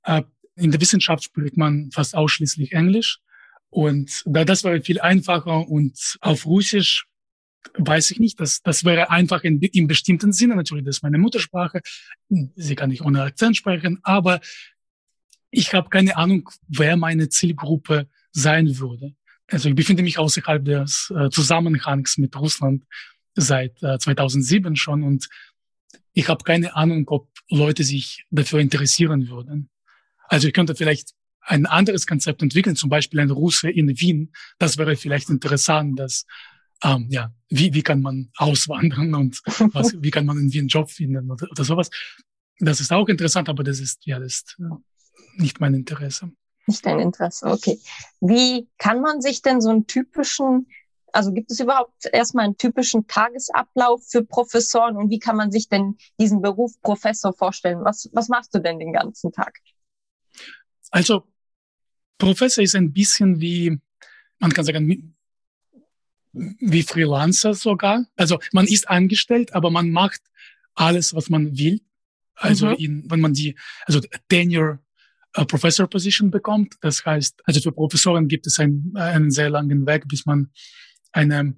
Äh, 0.04 0.24
in 0.56 0.72
der 0.72 0.82
Wissenschaft 0.82 1.24
spricht 1.24 1.56
man 1.56 1.92
fast 1.92 2.16
ausschließlich 2.16 2.74
Englisch. 2.74 3.20
Und 3.70 4.24
da 4.26 4.44
das 4.46 4.64
wäre 4.64 4.82
viel 4.82 5.00
einfacher 5.00 5.68
und 5.68 6.18
auf 6.22 6.46
Russisch 6.46 7.06
weiß 7.78 8.12
ich 8.12 8.20
nicht, 8.20 8.40
das, 8.40 8.62
das 8.62 8.86
wäre 8.86 9.10
einfach 9.10 9.44
in, 9.44 9.60
in 9.60 9.88
bestimmten 9.88 10.32
Sinne. 10.32 10.56
Natürlich, 10.56 10.86
das 10.86 10.98
ist 10.98 11.04
meine 11.04 11.18
Muttersprache. 11.18 11.82
Sie 12.30 12.76
kann 12.76 12.90
nicht 12.90 13.04
ohne 13.04 13.24
Akzent 13.24 13.58
sprechen, 13.58 14.00
aber 14.04 14.40
ich 15.52 15.74
habe 15.74 15.90
keine 15.90 16.18
Ahnung, 16.18 16.50
wer 16.68 16.98
meine 16.98 17.30
Zielgruppe 17.30 18.08
sein 18.38 18.78
würde. 18.78 19.16
Also 19.48 19.70
ich 19.70 19.76
befinde 19.76 20.04
mich 20.04 20.20
außerhalb 20.20 20.64
des 20.64 21.12
äh, 21.16 21.30
Zusammenhangs 21.30 22.18
mit 22.18 22.36
Russland 22.36 22.84
seit 23.34 23.82
äh, 23.82 23.98
2007 23.98 24.76
schon 24.76 25.04
und 25.04 25.28
ich 26.14 26.30
habe 26.30 26.44
keine 26.44 26.76
Ahnung, 26.76 27.06
ob 27.08 27.30
Leute 27.50 27.84
sich 27.84 28.26
dafür 28.30 28.60
interessieren 28.60 29.28
würden. 29.30 29.70
Also 30.28 30.48
ich 30.48 30.54
könnte 30.54 30.76
vielleicht 30.76 31.14
ein 31.42 31.66
anderes 31.66 32.06
Konzept 32.06 32.42
entwickeln, 32.42 32.76
zum 32.76 32.90
Beispiel 32.90 33.20
ein 33.20 33.32
Russe 33.32 33.70
in 33.70 33.88
Wien. 34.00 34.34
Das 34.60 34.78
wäre 34.78 34.96
vielleicht 34.96 35.30
interessant, 35.30 35.98
dass 36.00 36.26
ähm, 36.84 37.08
ja, 37.10 37.34
wie, 37.50 37.74
wie 37.74 37.82
kann 37.82 38.02
man 38.02 38.30
auswandern 38.36 39.16
und 39.16 39.42
was, 39.74 39.96
wie 40.02 40.12
kann 40.12 40.26
man 40.26 40.38
in 40.38 40.54
Wien 40.54 40.62
einen 40.62 40.68
Job 40.68 40.92
finden 40.92 41.32
oder, 41.32 41.50
oder 41.50 41.64
sowas. 41.64 41.90
Das 42.60 42.82
ist 42.82 42.92
auch 42.92 43.08
interessant, 43.08 43.50
aber 43.50 43.64
das 43.64 43.80
ist 43.80 44.06
ja 44.06 44.20
das 44.20 44.34
ist 44.34 44.58
nicht 45.38 45.60
mein 45.60 45.74
Interesse. 45.74 46.32
Nicht 46.68 46.86
dein 46.86 47.00
Interesse, 47.00 47.48
okay. 47.48 47.80
Wie 48.20 48.68
kann 48.78 49.02
man 49.02 49.22
sich 49.22 49.42
denn 49.42 49.62
so 49.62 49.70
einen 49.70 49.88
typischen, 49.88 50.68
also 51.14 51.32
gibt 51.32 51.50
es 51.50 51.60
überhaupt 51.60 52.10
erstmal 52.12 52.46
einen 52.46 52.58
typischen 52.58 53.08
Tagesablauf 53.08 54.06
für 54.06 54.24
Professoren 54.24 54.98
und 54.98 55.10
wie 55.10 55.20
kann 55.20 55.38
man 55.38 55.52
sich 55.52 55.70
denn 55.70 55.98
diesen 56.20 56.42
Beruf 56.42 56.80
Professor 56.82 57.34
vorstellen? 57.34 57.84
Was, 57.84 58.10
was 58.12 58.28
machst 58.28 58.54
du 58.54 58.60
denn 58.60 58.80
den 58.80 58.94
ganzen 58.94 59.32
Tag? 59.32 59.60
Also, 60.92 61.24
Professor 62.18 62.64
ist 62.64 62.76
ein 62.76 62.92
bisschen 62.92 63.40
wie, 63.40 63.80
man 64.40 64.52
kann 64.52 64.66
sagen, 64.66 65.16
wie 66.34 66.84
Freelancer 66.84 67.54
sogar. 67.54 68.06
Also 68.16 68.40
man 68.52 68.68
ist 68.68 68.90
angestellt, 68.90 69.54
aber 69.54 69.72
man 69.72 69.90
macht 69.90 70.22
alles, 70.76 71.14
was 71.14 71.30
man 71.30 71.58
will. 71.58 71.82
Also 72.36 72.68
mhm. 72.68 72.76
in, 72.76 73.12
wenn 73.12 73.22
man 73.22 73.34
die, 73.34 73.58
also 73.86 74.00
Tenure 74.30 74.80
Professor 75.46 75.88
Position 75.88 76.32
bekommt. 76.32 76.76
Das 76.82 77.06
heißt, 77.06 77.42
also 77.46 77.62
für 77.62 77.72
Professoren 77.72 78.28
gibt 78.28 78.48
es 78.48 78.60
einen, 78.60 78.94
einen 78.96 79.32
sehr 79.32 79.50
langen 79.50 79.86
Weg, 79.86 80.08
bis 80.08 80.26
man 80.26 80.52
eine 81.12 81.56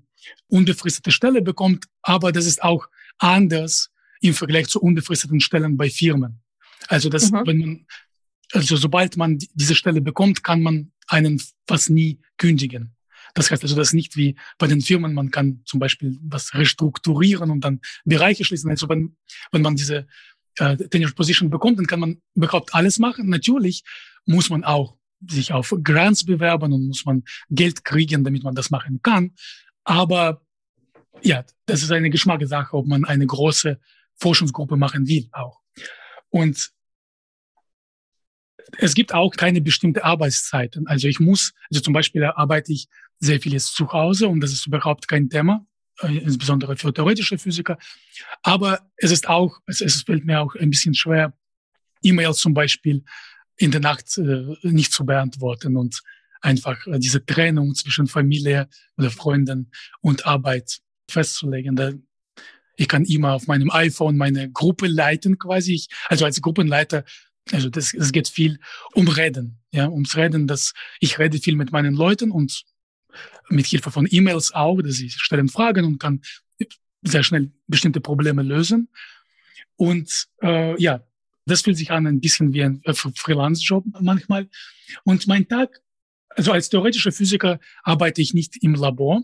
unbefristete 0.48 1.12
Stelle 1.12 1.42
bekommt. 1.42 1.86
Aber 2.02 2.32
das 2.32 2.46
ist 2.46 2.62
auch 2.62 2.88
anders 3.18 3.92
im 4.22 4.34
Vergleich 4.34 4.68
zu 4.68 4.82
unbefristeten 4.82 5.40
Stellen 5.40 5.78
bei 5.78 5.90
Firmen. 5.90 6.42
Also 6.88 7.10
das, 7.10 7.32
mhm. 7.32 7.42
wenn 7.46 7.58
man, 7.58 7.86
also 8.54 8.76
sobald 8.76 9.18
man 9.18 9.38
diese 9.54 9.76
Stelle 9.76 10.02
bekommt, 10.02 10.44
kann 10.44 10.62
man 10.62 10.92
einen 11.08 11.42
fast 11.68 11.90
nie 11.90 12.20
kündigen. 12.38 12.96
Das 13.34 13.52
heißt 13.52 13.64
also, 13.64 13.76
das 13.76 13.90
ist 13.90 13.94
nicht 13.94 14.18
wie 14.18 14.36
bei 14.58 14.68
den 14.68 14.82
Firmen, 14.82 15.14
man 15.14 15.30
kann 15.30 15.62
zum 15.66 15.80
Beispiel 15.80 16.18
was 16.22 16.54
restrukturieren 16.56 17.52
und 17.52 17.62
dann 17.62 17.80
Bereiche 18.04 18.44
schließen. 18.44 18.70
Also 18.70 18.90
wenn, 18.90 19.16
wenn 19.52 19.62
man 19.62 19.76
diese 19.76 20.08
äh, 20.60 20.78
Tenure 20.78 21.14
Position 21.14 21.50
bekommt, 21.50 21.80
dann 21.80 21.88
kann 21.88 22.00
man 22.00 22.22
überhaupt 22.36 22.74
alles 22.74 23.00
machen. 23.00 23.30
Natürlich 23.30 23.84
muss 24.26 24.50
man 24.50 24.64
auch 24.64 24.98
sich 25.28 25.52
auf 25.52 25.76
Grants 25.84 26.26
bewerben 26.26 26.72
und 26.72 26.88
muss 26.88 27.06
man 27.06 27.24
Geld 27.50 27.84
kriegen, 27.84 28.24
damit 28.24 28.44
man 28.44 28.56
das 28.56 28.70
machen 28.70 29.00
kann. 29.02 29.34
Aber 29.84 30.42
ja, 31.22 31.44
das 31.66 31.84
ist 31.84 31.92
eine 31.92 32.10
Geschmackssache, 32.10 32.76
ob 32.76 32.88
man 32.88 33.06
eine 33.06 33.26
große 33.26 33.80
Forschungsgruppe 34.16 34.78
machen 34.78 35.08
will 35.08 35.30
auch. 35.32 35.60
Und 36.30 36.72
es 38.78 38.94
gibt 38.94 39.14
auch 39.14 39.32
keine 39.32 39.62
bestimmte 39.62 40.04
Arbeitszeiten. 40.04 40.88
Also 40.88 41.08
ich 41.08 41.20
muss, 41.20 41.54
also 41.70 41.82
zum 41.82 41.94
Beispiel 41.94 42.24
arbeite 42.24 42.72
ich 42.72 42.88
sehr 43.20 43.42
vieles 43.42 43.74
zu 43.74 43.92
Hause 43.92 44.28
und 44.28 44.42
das 44.42 44.54
ist 44.54 44.68
überhaupt 44.68 45.08
kein 45.08 45.30
Thema. 45.30 45.66
Äh, 46.02 46.18
insbesondere 46.20 46.78
für 46.78 46.94
theoretische 46.94 47.38
Physiker. 47.38 47.78
Aber 48.42 48.90
es 48.96 49.12
ist 49.12 49.28
auch, 49.28 49.60
es, 49.66 49.82
es 49.82 50.04
fällt 50.04 50.26
mir 50.26 50.40
auch 50.40 50.56
ein 50.56 50.70
bisschen 50.70 50.94
schwer, 50.94 51.34
E-Mails 52.02 52.38
zum 52.38 52.54
Beispiel 52.54 53.04
in 53.58 53.72
der 53.72 53.82
Nacht 53.82 54.18
äh, 54.18 54.56
nicht 54.64 54.94
zu 54.94 55.06
beantworten 55.06 55.76
und 55.76 56.02
einfach 56.42 56.88
äh, 56.88 57.00
diese 57.00 57.26
Trennung 57.26 57.76
zwischen 57.76 58.08
Familie 58.08 58.70
oder 58.98 59.12
Freunden 59.12 59.72
und 60.00 60.26
Arbeit 60.26 60.80
festzulegen. 61.10 61.76
Da, 61.76 61.92
ich 62.78 62.88
kann 62.88 63.04
immer 63.04 63.34
auf 63.34 63.48
meinem 63.48 63.70
iPhone 63.70 64.16
meine 64.16 64.50
Gruppe 64.50 64.88
leiten 64.88 65.38
quasi. 65.38 65.74
Ich, 65.74 65.90
also 66.08 66.24
als 66.24 66.42
Gruppenleiter, 66.42 67.04
also 67.52 67.70
das, 67.70 67.94
es 67.94 68.14
geht 68.14 68.30
viel 68.30 68.60
um 68.94 69.10
Reden, 69.10 69.60
ja, 69.72 69.90
ums 69.90 70.16
Reden, 70.16 70.48
dass 70.48 70.74
ich 71.02 71.20
rede 71.20 71.40
viel 71.40 71.58
mit 71.58 71.74
meinen 71.74 71.94
Leuten 71.94 72.32
und 72.32 72.64
mit 73.50 73.66
Hilfe 73.66 73.92
von 73.92 74.08
E-Mails 74.10 74.54
auch, 74.54 74.82
dass 74.82 75.00
ich 75.00 75.14
stellen 75.14 75.50
Fragen 75.50 75.86
und 75.86 76.00
kann 76.00 76.22
sehr 77.02 77.24
schnell 77.24 77.52
bestimmte 77.68 78.02
Probleme 78.02 78.44
lösen. 78.44 78.90
Und 79.76 80.28
äh, 80.42 80.80
ja, 80.82 81.02
das 81.46 81.62
fühlt 81.62 81.78
sich 81.78 81.92
an 81.92 82.06
ein 82.06 82.20
bisschen 82.20 82.54
wie 82.54 82.64
ein 82.64 82.82
äh, 82.84 82.94
Freelance-Job 82.94 83.86
manchmal. 84.02 84.50
Und 85.04 85.28
mein 85.28 85.48
Tag, 85.48 85.82
also 86.30 86.52
als 86.52 86.70
theoretischer 86.70 87.12
Physiker 87.12 87.60
arbeite 87.84 88.22
ich 88.22 88.34
nicht 88.34 88.62
im 88.62 88.76
Labor. 88.76 89.24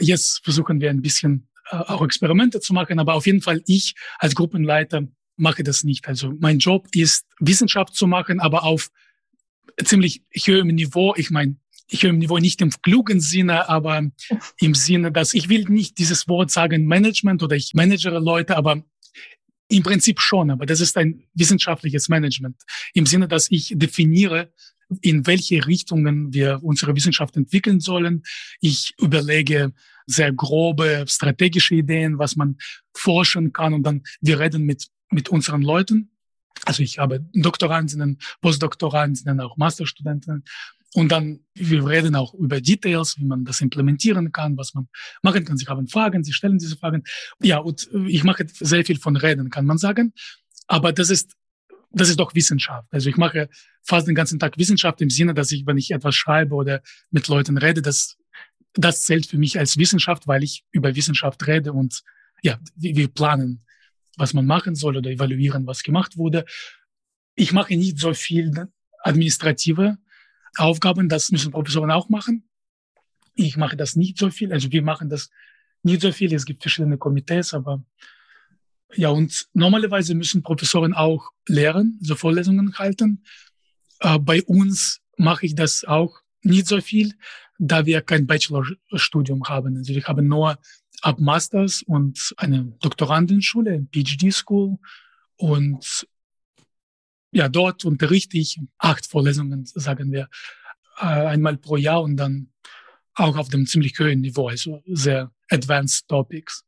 Jetzt 0.00 0.42
versuchen 0.44 0.80
wir 0.80 0.90
ein 0.90 1.02
bisschen 1.02 1.48
äh, 1.70 1.76
auch 1.76 2.04
Experimente 2.04 2.60
zu 2.60 2.72
machen, 2.72 2.98
aber 2.98 3.14
auf 3.14 3.26
jeden 3.26 3.42
Fall 3.42 3.62
ich 3.66 3.94
als 4.18 4.34
Gruppenleiter 4.34 5.08
mache 5.36 5.62
das 5.62 5.82
nicht. 5.82 6.06
Also 6.08 6.32
mein 6.38 6.58
Job 6.58 6.86
ist 6.92 7.26
Wissenschaft 7.40 7.94
zu 7.94 8.06
machen, 8.06 8.40
aber 8.40 8.62
auf 8.62 8.90
ziemlich 9.82 10.22
höherem 10.32 10.68
Niveau. 10.68 11.14
Ich 11.16 11.30
meine, 11.30 11.56
ich 11.88 12.02
höre 12.02 12.12
Niveau 12.12 12.38
nicht 12.38 12.60
im 12.62 12.70
klugen 12.70 13.20
Sinne, 13.20 13.68
aber 13.68 14.02
im 14.58 14.74
Sinne, 14.74 15.12
dass 15.12 15.34
ich 15.34 15.48
will 15.48 15.64
nicht 15.64 15.98
dieses 15.98 16.28
Wort 16.28 16.50
sagen 16.50 16.86
Management 16.86 17.42
oder 17.42 17.56
ich 17.56 17.72
managere 17.74 18.18
Leute, 18.18 18.56
aber 18.56 18.82
im 19.68 19.82
Prinzip 19.82 20.20
schon, 20.20 20.50
aber 20.50 20.66
das 20.66 20.80
ist 20.80 20.96
ein 20.96 21.24
wissenschaftliches 21.34 22.08
Management. 22.08 22.56
Im 22.94 23.06
Sinne, 23.06 23.28
dass 23.28 23.50
ich 23.50 23.72
definiere, 23.74 24.52
in 25.00 25.26
welche 25.26 25.66
Richtungen 25.66 26.32
wir 26.34 26.60
unsere 26.62 26.94
Wissenschaft 26.94 27.36
entwickeln 27.36 27.80
sollen. 27.80 28.22
Ich 28.60 28.94
überlege 29.00 29.72
sehr 30.06 30.32
grobe 30.32 31.04
strategische 31.08 31.76
Ideen, 31.76 32.18
was 32.18 32.36
man 32.36 32.58
forschen 32.94 33.52
kann 33.52 33.72
und 33.72 33.84
dann 33.84 34.02
wir 34.20 34.38
reden 34.38 34.64
mit, 34.64 34.88
mit 35.10 35.28
unseren 35.30 35.62
Leuten. 35.62 36.10
Also 36.64 36.82
ich 36.82 36.98
habe 36.98 37.24
Doktorandinnen, 37.32 38.18
Postdoktorandinnen, 38.40 39.40
auch 39.40 39.56
Masterstudenten 39.56 40.44
und 40.94 41.10
dann, 41.10 41.40
wir 41.54 41.86
reden 41.86 42.14
auch 42.14 42.34
über 42.34 42.60
Details, 42.60 43.16
wie 43.18 43.24
man 43.24 43.44
das 43.44 43.60
implementieren 43.60 44.30
kann, 44.30 44.56
was 44.56 44.74
man 44.74 44.88
machen 45.22 45.44
kann. 45.44 45.56
Sie 45.56 45.66
haben 45.66 45.88
Fragen, 45.88 46.22
Sie 46.22 46.32
stellen 46.32 46.58
diese 46.58 46.76
Fragen. 46.76 47.02
Ja, 47.40 47.58
und 47.58 47.88
ich 48.06 48.24
mache 48.24 48.46
sehr 48.48 48.84
viel 48.84 48.98
von 48.98 49.16
Reden, 49.16 49.48
kann 49.48 49.64
man 49.64 49.78
sagen. 49.78 50.12
Aber 50.66 50.92
das 50.92 51.08
ist, 51.08 51.32
das 51.90 52.10
ist 52.10 52.20
doch 52.20 52.34
Wissenschaft. 52.34 52.88
Also 52.90 53.08
ich 53.08 53.16
mache 53.16 53.48
fast 53.82 54.06
den 54.06 54.14
ganzen 54.14 54.38
Tag 54.38 54.58
Wissenschaft 54.58 55.00
im 55.00 55.10
Sinne, 55.10 55.32
dass 55.34 55.50
ich, 55.50 55.66
wenn 55.66 55.78
ich 55.78 55.90
etwas 55.92 56.14
schreibe 56.14 56.54
oder 56.54 56.82
mit 57.10 57.26
Leuten 57.28 57.56
rede, 57.56 57.80
das, 57.80 58.16
das 58.74 59.04
zählt 59.04 59.26
für 59.26 59.38
mich 59.38 59.58
als 59.58 59.78
Wissenschaft, 59.78 60.26
weil 60.26 60.42
ich 60.42 60.64
über 60.72 60.94
Wissenschaft 60.94 61.46
rede 61.46 61.72
und 61.72 62.02
ja, 62.42 62.58
wir 62.76 63.08
planen 63.08 63.64
was 64.16 64.34
man 64.34 64.46
machen 64.46 64.74
soll 64.74 64.96
oder 64.96 65.10
evaluieren, 65.10 65.66
was 65.66 65.82
gemacht 65.82 66.16
wurde. 66.16 66.44
Ich 67.34 67.52
mache 67.52 67.76
nicht 67.76 67.98
so 67.98 68.14
viel 68.14 68.68
administrative 69.02 69.98
Aufgaben, 70.56 71.08
das 71.08 71.30
müssen 71.30 71.52
Professoren 71.52 71.90
auch 71.90 72.08
machen. 72.08 72.48
Ich 73.34 73.56
mache 73.56 73.76
das 73.76 73.96
nicht 73.96 74.18
so 74.18 74.30
viel, 74.30 74.52
also 74.52 74.70
wir 74.70 74.82
machen 74.82 75.08
das 75.08 75.30
nicht 75.82 76.02
so 76.02 76.12
viel. 76.12 76.32
Es 76.34 76.44
gibt 76.44 76.62
verschiedene 76.62 76.98
Komitees, 76.98 77.54
aber 77.54 77.84
ja, 78.94 79.08
und 79.08 79.48
normalerweise 79.54 80.14
müssen 80.14 80.42
Professoren 80.42 80.92
auch 80.92 81.30
lehren, 81.48 81.98
so 82.02 82.14
Vorlesungen 82.14 82.78
halten. 82.78 83.24
Äh, 84.00 84.18
bei 84.18 84.42
uns 84.42 85.00
mache 85.16 85.46
ich 85.46 85.54
das 85.54 85.84
auch 85.84 86.20
nicht 86.42 86.66
so 86.66 86.80
viel, 86.80 87.14
da 87.58 87.86
wir 87.86 88.02
kein 88.02 88.26
Bachelorstudium 88.26 89.44
haben. 89.44 89.76
Also 89.76 89.94
wir 89.94 90.04
haben 90.04 90.26
nur 90.26 90.58
ab 91.00 91.18
Masters 91.18 91.82
und 91.82 92.34
eine 92.36 92.64
Doktorandenschule, 92.80 93.86
PhD 93.92 94.32
School. 94.32 94.78
Und 95.36 96.06
ja, 97.32 97.48
dort 97.48 97.84
unterrichte 97.84 98.38
ich 98.38 98.60
acht 98.78 99.06
Vorlesungen, 99.06 99.64
sagen 99.64 100.12
wir, 100.12 100.28
äh, 100.98 101.04
einmal 101.04 101.56
pro 101.56 101.76
Jahr 101.76 102.02
und 102.02 102.16
dann 102.16 102.52
auch 103.14 103.36
auf 103.36 103.48
dem 103.48 103.66
ziemlich 103.66 103.98
hohen 103.98 104.20
Niveau, 104.20 104.48
also 104.48 104.82
sehr 104.86 105.32
advanced 105.50 106.08
topics. 106.08 106.64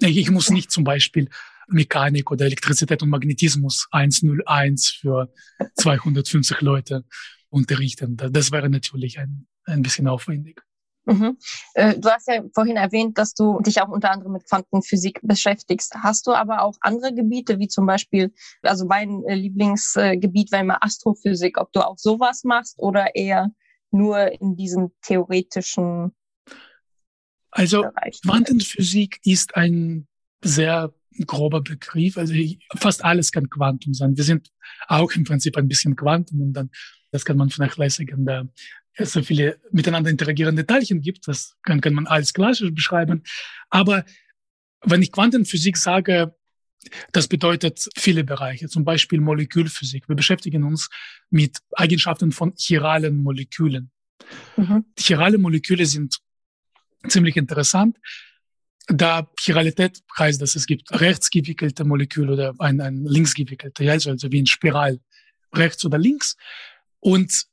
Ich 0.00 0.30
muss 0.30 0.50
nicht 0.50 0.70
zum 0.70 0.84
Beispiel 0.84 1.28
Mechanik 1.68 2.30
oder 2.30 2.46
Elektrizität 2.46 3.02
und 3.02 3.08
Magnetismus 3.08 3.86
101 3.92 4.88
für 5.00 5.32
250 5.76 6.60
Leute 6.60 7.04
unterrichten. 7.48 8.16
Das 8.16 8.50
wäre 8.50 8.68
natürlich 8.68 9.18
ein, 9.18 9.46
ein 9.64 9.82
bisschen 9.82 10.08
aufwendig. 10.08 10.62
Mhm. 11.06 11.38
Äh, 11.74 11.98
du 11.98 12.10
hast 12.10 12.28
ja 12.28 12.42
vorhin 12.54 12.76
erwähnt, 12.76 13.18
dass 13.18 13.34
du 13.34 13.60
dich 13.60 13.80
auch 13.80 13.88
unter 13.88 14.10
anderem 14.10 14.32
mit 14.32 14.48
Quantenphysik 14.48 15.20
beschäftigst. 15.22 15.94
Hast 16.02 16.26
du 16.26 16.32
aber 16.32 16.62
auch 16.62 16.76
andere 16.80 17.14
Gebiete, 17.14 17.58
wie 17.58 17.68
zum 17.68 17.86
Beispiel, 17.86 18.32
also 18.62 18.86
mein 18.86 19.24
äh, 19.24 19.34
Lieblingsgebiet 19.34 20.52
war 20.52 20.60
immer 20.60 20.82
Astrophysik, 20.84 21.58
ob 21.58 21.72
du 21.72 21.80
auch 21.80 21.98
sowas 21.98 22.44
machst 22.44 22.78
oder 22.78 23.14
eher 23.14 23.50
nur 23.90 24.30
in 24.40 24.56
diesem 24.56 24.92
theoretischen 25.02 26.12
also 27.50 27.84
Quantenphysik 28.24 29.18
ist 29.24 29.56
ein 29.56 30.06
sehr 30.42 30.94
grober 31.26 31.60
Begriff. 31.60 32.16
Also 32.16 32.34
fast 32.76 33.04
alles 33.04 33.32
kann 33.32 33.50
Quantum 33.50 33.94
sein. 33.94 34.16
Wir 34.16 34.24
sind 34.24 34.50
auch 34.86 35.10
im 35.12 35.24
Prinzip 35.24 35.56
ein 35.56 35.68
bisschen 35.68 35.96
Quantum 35.96 36.40
und 36.40 36.52
dann, 36.52 36.70
das 37.10 37.24
kann 37.24 37.36
man 37.36 37.50
vernachlässigen, 37.50 38.24
da 38.24 38.44
es 38.94 39.12
so 39.12 39.22
viele 39.22 39.58
miteinander 39.70 40.10
interagierende 40.10 40.66
Teilchen 40.66 41.00
gibt. 41.00 41.28
Das 41.28 41.56
kann, 41.62 41.80
kann 41.80 41.94
man 41.94 42.06
alles 42.06 42.32
klassisch 42.32 42.72
beschreiben. 42.72 43.22
Aber 43.68 44.04
wenn 44.82 45.02
ich 45.02 45.12
Quantenphysik 45.12 45.76
sage, 45.76 46.34
das 47.12 47.28
bedeutet 47.28 47.88
viele 47.96 48.24
Bereiche, 48.24 48.68
zum 48.68 48.84
Beispiel 48.84 49.20
Molekülphysik. 49.20 50.08
Wir 50.08 50.16
beschäftigen 50.16 50.64
uns 50.64 50.88
mit 51.28 51.58
Eigenschaften 51.72 52.32
von 52.32 52.54
chiralen 52.56 53.22
Molekülen. 53.22 53.90
Mhm. 54.56 54.86
Chirale 54.98 55.38
Moleküle 55.38 55.84
sind 55.84 56.18
ziemlich 57.08 57.36
interessant. 57.36 57.98
Da 58.86 59.30
Chiralität 59.38 60.02
heißt, 60.18 60.40
dass 60.40 60.56
es 60.56 60.66
gibt 60.66 60.90
rechtsgewickelte 60.90 61.84
Moleküle 61.84 62.32
oder 62.32 62.54
ein, 62.58 62.80
ein 62.80 63.04
linksgewickelte, 63.04 63.90
also, 63.90 64.10
also 64.10 64.32
wie 64.32 64.42
ein 64.42 64.46
Spiral, 64.46 65.00
rechts 65.54 65.84
oder 65.84 65.98
links. 65.98 66.36
Und 66.98 67.44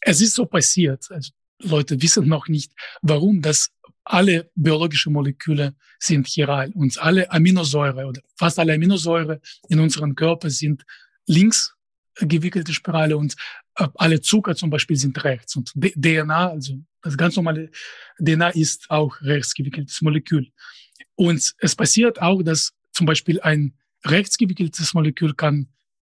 es 0.00 0.20
ist 0.20 0.34
so 0.34 0.46
passiert, 0.46 1.06
also 1.10 1.30
Leute 1.62 2.00
wissen 2.00 2.26
noch 2.26 2.48
nicht, 2.48 2.72
warum, 3.02 3.42
dass 3.42 3.70
alle 4.04 4.50
biologische 4.54 5.10
Moleküle 5.10 5.74
sind 5.98 6.26
chiral 6.26 6.70
und 6.72 6.98
alle 6.98 7.30
Aminosäure 7.30 8.06
oder 8.06 8.22
fast 8.36 8.58
alle 8.58 8.74
Aminosäure 8.74 9.40
in 9.68 9.78
unserem 9.78 10.14
Körper 10.14 10.50
sind 10.50 10.84
links 11.26 11.74
gewickelte 12.20 12.72
Spirale 12.72 13.16
und 13.16 13.34
äh, 13.76 13.88
alle 13.94 14.20
Zucker 14.20 14.54
zum 14.56 14.70
Beispiel 14.70 14.96
sind 14.96 15.22
rechts 15.24 15.56
und 15.56 15.72
DNA, 15.74 16.50
also 16.50 16.78
das 17.02 17.16
ganz 17.16 17.36
normale 17.36 17.70
DNA 18.18 18.50
ist 18.50 18.90
auch 18.90 19.20
rechtsgewickeltes 19.22 20.02
Molekül. 20.02 20.50
Und 21.14 21.54
es 21.58 21.74
passiert 21.74 22.20
auch, 22.20 22.42
dass 22.42 22.72
zum 22.92 23.06
Beispiel 23.06 23.40
ein 23.40 23.74
rechtsgewickeltes 24.04 24.94
Molekül 24.94 25.34
kann 25.34 25.68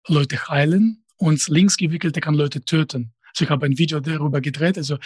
Leute 0.07 0.49
heilen 0.49 1.05
und 1.17 1.47
linksgewickelte 1.49 2.21
kann 2.21 2.35
Leute 2.35 2.63
töten. 2.63 3.13
Also 3.29 3.45
ich 3.45 3.51
habe 3.51 3.67
ein 3.67 3.79
Video 3.79 4.01
darüber 4.01 4.41
gedreht. 4.41 4.79
Also 4.79 4.99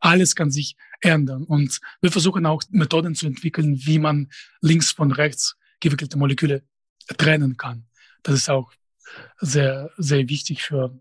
alles 0.00 0.34
kann 0.34 0.50
sich 0.50 0.76
ändern. 1.00 1.44
Und 1.44 1.80
wir 2.00 2.10
versuchen 2.10 2.46
auch 2.46 2.62
Methoden 2.70 3.14
zu 3.14 3.26
entwickeln, 3.26 3.78
wie 3.84 3.98
man 3.98 4.28
links 4.60 4.90
von 4.92 5.12
rechts 5.12 5.56
gewickelte 5.80 6.18
Moleküle 6.18 6.62
trennen 7.16 7.56
kann. 7.56 7.86
Das 8.22 8.34
ist 8.34 8.50
auch 8.50 8.72
sehr, 9.40 9.90
sehr 9.96 10.28
wichtig 10.28 10.62
für, 10.62 10.98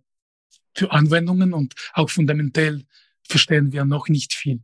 für 0.76 0.92
Anwendungen 0.92 1.54
und 1.54 1.76
auch 1.94 2.10
fundamental 2.10 2.84
verstehen 3.24 3.72
wir 3.72 3.86
noch 3.86 4.08
nicht 4.08 4.34
viel. 4.34 4.62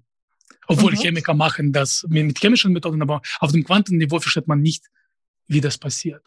Obwohl 0.68 0.94
mhm. 0.94 0.98
Chemiker 0.98 1.34
machen 1.34 1.72
das 1.72 2.06
mit 2.08 2.40
chemischen 2.40 2.74
Methoden, 2.74 3.02
aber 3.02 3.22
auf 3.40 3.52
dem 3.52 3.64
Quantenniveau 3.64 4.20
versteht 4.20 4.48
man 4.48 4.62
nicht, 4.62 4.86
wie 5.48 5.62
das 5.62 5.78
passiert. 5.78 6.24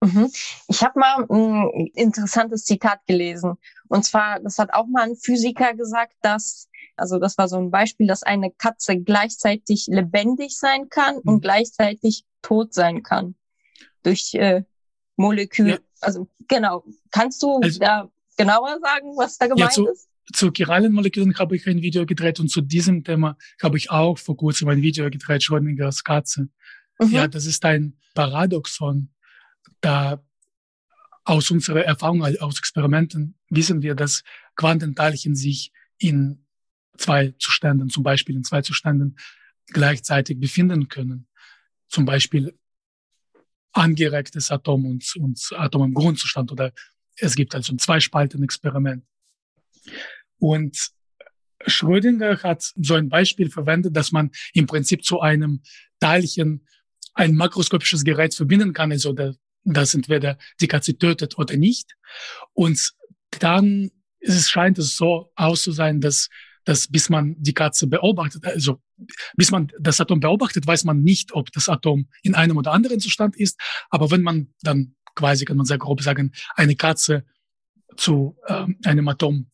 Mhm. 0.00 0.30
Ich 0.68 0.82
habe 0.82 0.98
mal 0.98 1.26
ein 1.28 1.86
interessantes 1.94 2.64
Zitat 2.64 3.00
gelesen. 3.06 3.54
Und 3.88 4.04
zwar, 4.04 4.40
das 4.40 4.58
hat 4.58 4.72
auch 4.72 4.86
mal 4.86 5.08
ein 5.08 5.16
Physiker 5.16 5.74
gesagt, 5.74 6.14
dass, 6.22 6.68
also 6.96 7.18
das 7.18 7.38
war 7.38 7.48
so 7.48 7.56
ein 7.56 7.70
Beispiel, 7.70 8.06
dass 8.06 8.22
eine 8.22 8.50
Katze 8.50 8.98
gleichzeitig 8.98 9.86
lebendig 9.88 10.58
sein 10.58 10.88
kann 10.88 11.16
mhm. 11.16 11.22
und 11.24 11.40
gleichzeitig 11.40 12.24
tot 12.42 12.74
sein 12.74 13.02
kann. 13.02 13.34
Durch 14.02 14.34
äh, 14.34 14.62
Molekül. 15.16 15.70
Ja. 15.70 15.78
Also 16.00 16.28
genau. 16.46 16.84
Kannst 17.10 17.42
du 17.42 17.58
also, 17.58 17.80
da 17.80 18.10
genauer 18.36 18.78
sagen, 18.80 19.16
was 19.16 19.38
da 19.38 19.46
gemeint 19.46 19.60
ja, 19.60 19.70
zu, 19.70 19.88
ist? 19.88 20.08
Zu 20.32 20.52
chiralen 20.52 20.92
Molekülen 20.92 21.36
habe 21.38 21.56
ich 21.56 21.66
ein 21.66 21.80
Video 21.80 22.04
gedreht 22.04 22.38
und 22.40 22.50
zu 22.50 22.60
diesem 22.60 23.02
Thema 23.02 23.36
habe 23.62 23.78
ich 23.78 23.90
auch 23.90 24.18
vor 24.18 24.36
kurzem 24.36 24.68
ein 24.68 24.82
Video 24.82 25.08
gedreht, 25.08 25.42
Schrödingers 25.42 26.04
Katze. 26.04 26.48
Mhm. 26.98 27.10
Ja, 27.10 27.28
das 27.28 27.46
ist 27.46 27.64
ein 27.64 27.96
Paradoxon. 28.14 29.10
Da 29.80 30.22
aus 31.24 31.50
unserer 31.50 31.84
Erfahrung, 31.84 32.22
aus 32.22 32.58
Experimenten 32.58 33.36
wissen 33.50 33.82
wir, 33.82 33.94
dass 33.94 34.22
Quantenteilchen 34.54 35.34
sich 35.34 35.72
in 35.98 36.46
zwei 36.96 37.34
Zuständen, 37.38 37.90
zum 37.90 38.02
Beispiel 38.02 38.36
in 38.36 38.44
zwei 38.44 38.62
Zuständen 38.62 39.16
gleichzeitig 39.68 40.38
befinden 40.38 40.88
können. 40.88 41.26
Zum 41.88 42.04
Beispiel 42.04 42.56
angeregtes 43.72 44.50
Atom 44.50 44.86
und, 44.86 45.14
und 45.16 45.38
Atom 45.52 45.84
im 45.84 45.94
Grundzustand 45.94 46.52
oder 46.52 46.72
es 47.16 47.34
gibt 47.34 47.54
also 47.54 47.72
ein 47.72 47.78
Zweispalten-Experiment. 47.78 49.04
Und 50.38 50.90
Schrödinger 51.66 52.42
hat 52.42 52.72
so 52.76 52.94
ein 52.94 53.08
Beispiel 53.08 53.50
verwendet, 53.50 53.96
dass 53.96 54.12
man 54.12 54.30
im 54.52 54.66
Prinzip 54.66 55.04
zu 55.04 55.20
einem 55.20 55.62
Teilchen 56.00 56.66
ein 57.14 57.34
makroskopisches 57.34 58.04
Gerät 58.04 58.34
verbinden 58.34 58.72
kann, 58.72 58.92
also 58.92 59.12
das 59.74 59.94
entweder 59.94 60.38
die 60.60 60.68
Katze 60.68 60.96
tötet 60.96 61.38
oder 61.38 61.56
nicht. 61.56 61.94
Und 62.54 62.92
dann 63.38 63.90
es 64.26 64.48
scheint 64.48 64.78
es 64.78 64.96
so 64.96 65.30
auszusehen, 65.36 66.00
dass, 66.00 66.28
dass 66.64 66.88
bis 66.88 67.08
man 67.08 67.36
die 67.38 67.54
Katze 67.54 67.86
beobachtet, 67.86 68.44
also 68.44 68.82
bis 69.36 69.50
man 69.50 69.70
das 69.78 70.00
Atom 70.00 70.20
beobachtet, 70.20 70.66
weiß 70.66 70.84
man 70.84 71.02
nicht, 71.02 71.32
ob 71.32 71.52
das 71.52 71.68
Atom 71.68 72.08
in 72.22 72.34
einem 72.34 72.56
oder 72.56 72.72
anderen 72.72 73.00
Zustand 73.00 73.36
ist. 73.36 73.60
Aber 73.90 74.10
wenn 74.10 74.22
man 74.22 74.52
dann 74.62 74.94
quasi, 75.14 75.44
kann 75.44 75.56
man 75.56 75.66
sehr 75.66 75.78
grob 75.78 76.02
sagen, 76.02 76.32
eine 76.54 76.76
Katze 76.76 77.24
zu 77.96 78.36
äh, 78.46 78.66
einem 78.84 79.08
Atom 79.08 79.50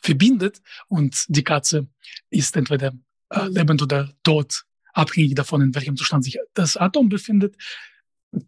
verbindet 0.00 0.60
und 0.88 1.24
die 1.28 1.44
Katze 1.44 1.88
ist 2.30 2.56
entweder 2.56 2.92
äh, 3.30 3.46
lebend 3.48 3.82
oder 3.82 4.12
tot, 4.22 4.64
abhängig 4.92 5.34
davon, 5.34 5.62
in 5.62 5.74
welchem 5.74 5.96
Zustand 5.96 6.24
sich 6.24 6.38
das 6.54 6.76
Atom 6.76 7.08
befindet, 7.08 7.56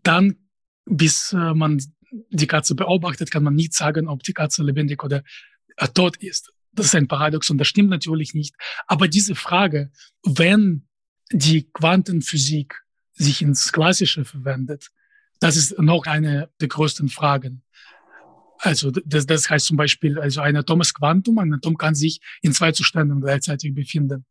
dann 0.02 0.36
bis 0.86 1.32
äh, 1.32 1.54
man 1.54 1.82
die 2.30 2.46
Katze 2.46 2.74
beobachtet, 2.74 3.30
kann 3.30 3.42
man 3.42 3.54
nicht 3.54 3.74
sagen, 3.74 4.08
ob 4.08 4.22
die 4.22 4.32
Katze 4.32 4.62
lebendig 4.62 5.02
oder 5.02 5.22
äh, 5.76 5.88
tot 5.88 6.16
ist. 6.18 6.52
Das 6.72 6.86
ist 6.86 6.94
ein 6.94 7.08
Paradox 7.08 7.50
und 7.50 7.58
das 7.58 7.68
stimmt 7.68 7.90
natürlich 7.90 8.34
nicht. 8.34 8.54
Aber 8.86 9.08
diese 9.08 9.34
Frage, 9.34 9.90
wenn 10.24 10.86
die 11.30 11.70
Quantenphysik 11.72 12.82
sich 13.12 13.42
ins 13.42 13.72
Klassische 13.72 14.24
verwendet, 14.24 14.88
das 15.40 15.56
ist 15.56 15.78
noch 15.78 16.06
eine 16.06 16.50
der 16.60 16.68
größten 16.68 17.08
Fragen. 17.08 17.62
Also 18.64 18.90
das, 18.90 19.26
das 19.26 19.50
heißt 19.50 19.66
zum 19.66 19.76
Beispiel, 19.76 20.18
also 20.18 20.40
ein 20.40 20.56
Atom 20.56 20.80
ist 20.80 20.94
Quantum, 20.94 21.38
ein 21.38 21.52
Atom 21.52 21.76
kann 21.76 21.94
sich 21.94 22.20
in 22.40 22.54
zwei 22.54 22.72
Zuständen 22.72 23.20
gleichzeitig 23.20 23.74
befinden. 23.74 24.24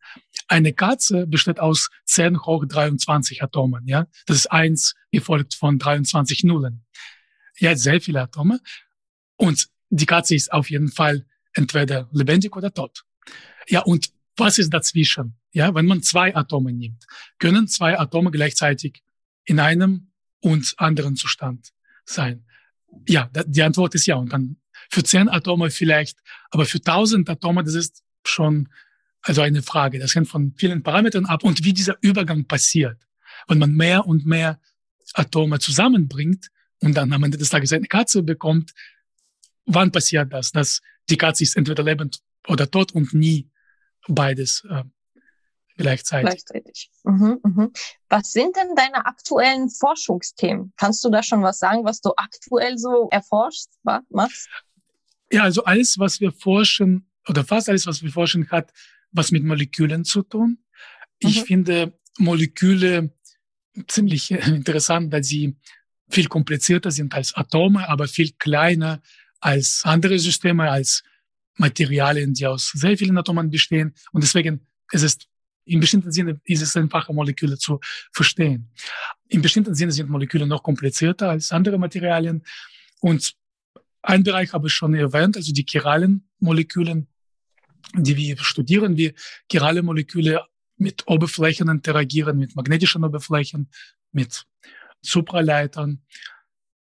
Eine 0.48 0.74
Katze 0.74 1.28
besteht 1.28 1.60
aus 1.60 1.92
10 2.06 2.40
hoch 2.40 2.66
23 2.66 3.44
Atomen, 3.44 3.86
ja. 3.86 4.08
Das 4.26 4.38
ist 4.38 4.52
eins 4.52 4.96
gefolgt 5.12 5.54
von 5.54 5.78
23 5.78 6.46
Nullen. 6.46 6.84
Ja, 7.60 7.76
sehr 7.76 8.02
viele 8.02 8.22
Atome. 8.22 8.60
Und 9.36 9.68
die 9.92 10.08
Katze 10.08 10.34
ist 10.34 10.52
auf 10.52 10.72
jeden 10.72 10.92
Fall 10.92 11.28
entweder 11.54 12.10
lebendig 12.12 12.56
oder 12.56 12.74
tot. 12.74 13.04
Ja, 13.68 13.82
und 13.82 14.10
was 14.36 14.58
ist 14.58 14.72
dazwischen? 14.74 15.38
Ja, 15.52 15.76
wenn 15.76 15.86
man 15.86 16.02
zwei 16.02 16.36
Atome 16.36 16.74
nimmt, 16.74 17.06
können 17.38 17.68
zwei 17.68 18.00
Atome 18.00 18.32
gleichzeitig 18.32 19.04
in 19.46 19.60
einem 19.60 20.12
und 20.40 20.74
anderen 20.78 21.16
Zustand 21.16 21.72
sein? 22.04 22.48
Ja, 23.08 23.30
die 23.46 23.64
Antwort 23.64 23.96
ist 23.96 24.06
ja. 24.06 24.16
Und 24.16 24.32
dann 24.32 24.58
für 24.90 25.04
zehn 25.04 25.30
Atome 25.30 25.70
vielleicht, 25.70 26.18
aber 26.52 26.66
für 26.66 26.82
tausend 26.82 27.30
Atome, 27.30 27.64
das 27.64 27.74
ist 27.74 28.04
schon 28.26 28.70
also 29.22 29.42
eine 29.42 29.64
Frage. 29.64 30.00
Das 30.00 30.16
hängt 30.16 30.28
von 30.28 30.54
vielen 30.58 30.84
Parametern 30.84 31.26
ab 31.26 31.44
und 31.44 31.64
wie 31.64 31.74
dieser 31.74 31.98
Übergang 32.02 32.46
passiert. 32.46 33.02
Wenn 33.48 33.58
man 33.58 33.74
mehr 33.74 34.06
und 34.06 34.26
mehr 34.26 34.60
Atome 35.14 35.60
zusammenbringt 35.60 36.50
und 36.80 36.96
dann 36.96 37.12
am 37.14 37.24
Ende 37.24 37.38
des 37.38 37.50
Tages 37.50 37.74
eine 37.74 37.88
Katze 37.88 38.24
bekommt, 38.24 38.74
wann 39.66 39.92
passiert 39.92 40.32
das? 40.34 40.52
Dass 40.52 40.82
die 41.10 41.18
Katze 41.18 41.44
ist 41.44 41.56
entweder 41.56 41.84
lebend 41.84 42.20
oder 42.48 42.70
tot 42.70 42.94
und 42.94 43.14
nie 43.14 43.50
beides 44.08 44.66
äh, 44.70 44.84
gleichzeitig. 45.78 46.30
Gleichzeitig. 46.30 46.92
Mhm, 47.04 47.40
mhm. 47.44 47.72
Was 48.10 48.32
sind 48.32 48.56
denn 48.56 48.76
deine 48.76 49.06
aktuellen 49.06 49.70
Forschungsthemen? 49.70 50.74
Kannst 50.78 51.04
du 51.04 51.10
da 51.10 51.24
schon 51.24 51.42
was 51.42 51.60
sagen, 51.60 51.84
was 51.84 52.02
du 52.02 52.12
aktuell 52.16 52.78
so 52.78 53.08
erforschst, 53.12 53.72
machst? 54.10 54.50
Ja, 55.32 55.44
also 55.44 55.64
alles, 55.64 55.98
was 55.98 56.20
wir 56.20 56.32
forschen, 56.32 57.10
oder 57.28 57.44
fast 57.44 57.70
alles, 57.70 57.88
was 57.88 58.04
wir 58.04 58.12
forschen, 58.12 58.50
hat 58.50 58.72
was 59.12 59.32
mit 59.32 59.44
Molekülen 59.44 60.04
zu 60.06 60.24
tun. 60.24 60.60
Ich 61.20 61.42
mhm. 61.42 61.46
finde 61.46 62.00
Moleküle 62.18 63.14
ziemlich 63.88 64.32
interessant, 64.32 65.12
weil 65.12 65.24
sie 65.24 65.58
viel 66.10 66.28
komplizierter 66.28 66.92
sind 66.92 67.14
als 67.14 67.34
Atome, 67.34 67.88
aber 67.90 68.08
viel 68.08 68.32
kleiner 68.38 69.02
als 69.40 69.82
andere 69.84 70.20
Systeme, 70.20 70.70
als 70.70 71.04
Materialien, 71.58 72.34
die 72.34 72.48
aus 72.48 72.72
sehr 72.74 72.98
vielen 72.98 73.18
Atomen 73.18 73.50
bestehen. 73.50 73.94
Und 74.12 74.24
deswegen 74.24 74.68
ist 74.92 75.28
im 75.66 75.80
bestimmten 75.80 76.12
Sinne 76.12 76.40
ist 76.44 76.62
es 76.62 76.76
einfacher, 76.76 77.14
Moleküle 77.14 77.58
zu 77.58 77.80
verstehen. 78.12 78.72
Im 79.30 79.42
bestimmten 79.42 79.76
Sinne 79.76 79.92
sind 79.92 80.10
Moleküle 80.10 80.46
noch 80.46 80.64
komplizierter 80.64 81.30
als 81.30 81.52
andere 81.52 81.78
Materialien. 81.78 82.44
Und 83.00 83.34
ein 84.02 84.24
Bereich 84.24 84.54
habe 84.54 84.68
ich 84.68 84.74
schon 84.74 84.94
erwähnt, 84.94 85.38
also 85.38 85.54
die 85.54 85.66
chiralen 85.68 86.30
Moleküle, 86.40 87.08
die 87.96 88.18
wir 88.18 88.38
studieren, 88.40 88.98
wie 88.98 89.14
chirale 89.50 89.82
Moleküle 89.82 90.42
mit 90.78 91.08
Oberflächen 91.08 91.70
interagieren, 91.70 92.38
mit 92.38 92.56
magnetischen 92.56 93.04
Oberflächen, 93.04 93.70
mit 94.12 94.46
Supraleitern. 95.02 96.04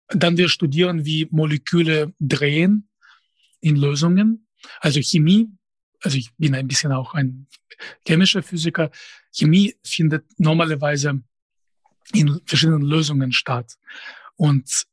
Dann 0.08 0.36
wir 0.36 0.48
studieren, 0.48 1.04
wie 1.04 1.28
Moleküle 1.30 2.12
drehen 2.18 2.88
in 3.60 3.76
Lösungen. 3.76 4.48
Also 4.80 5.00
Chemie, 5.00 5.48
also 6.02 6.16
ich 6.16 6.32
bin 6.36 6.54
ein 6.54 6.68
bisschen 6.68 6.92
auch 6.92 7.14
ein 7.14 7.46
chemischer 8.06 8.42
Physiker. 8.42 8.90
Chemie 9.32 9.74
findet 9.84 10.24
normalerweise 10.38 11.22
in 12.12 12.40
verschiedenen 12.44 12.82
Lösungen 12.82 13.32
statt. 13.32 13.76
Und 14.36 14.84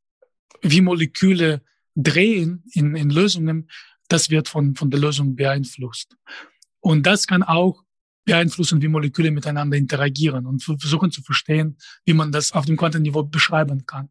wie 0.62 0.82
Moleküle 0.82 1.62
drehen 1.96 2.64
in, 2.74 2.96
in 2.96 3.10
Lösungen, 3.10 3.70
das 4.08 4.30
wird 4.30 4.48
von, 4.48 4.76
von 4.76 4.90
der 4.90 5.00
Lösung 5.00 5.36
beeinflusst. 5.36 6.16
Und 6.80 7.06
das 7.06 7.28
kann 7.28 7.44
auch 7.44 7.84
beeinflussen, 8.26 8.82
wie 8.82 8.88
Moleküle 8.88 9.32
miteinander 9.32 9.78
interagieren 9.78 10.46
und 10.46 10.64
versuchen 10.64 11.12
zu 11.12 11.22
verstehen, 11.22 11.78
wie 12.06 12.14
man 12.14 12.32
das 12.32 12.52
auf 12.52 12.66
dem 12.66 12.78
Quantenniveau 12.78 13.24
beschreiben 13.24 13.86
kann. 13.86 14.10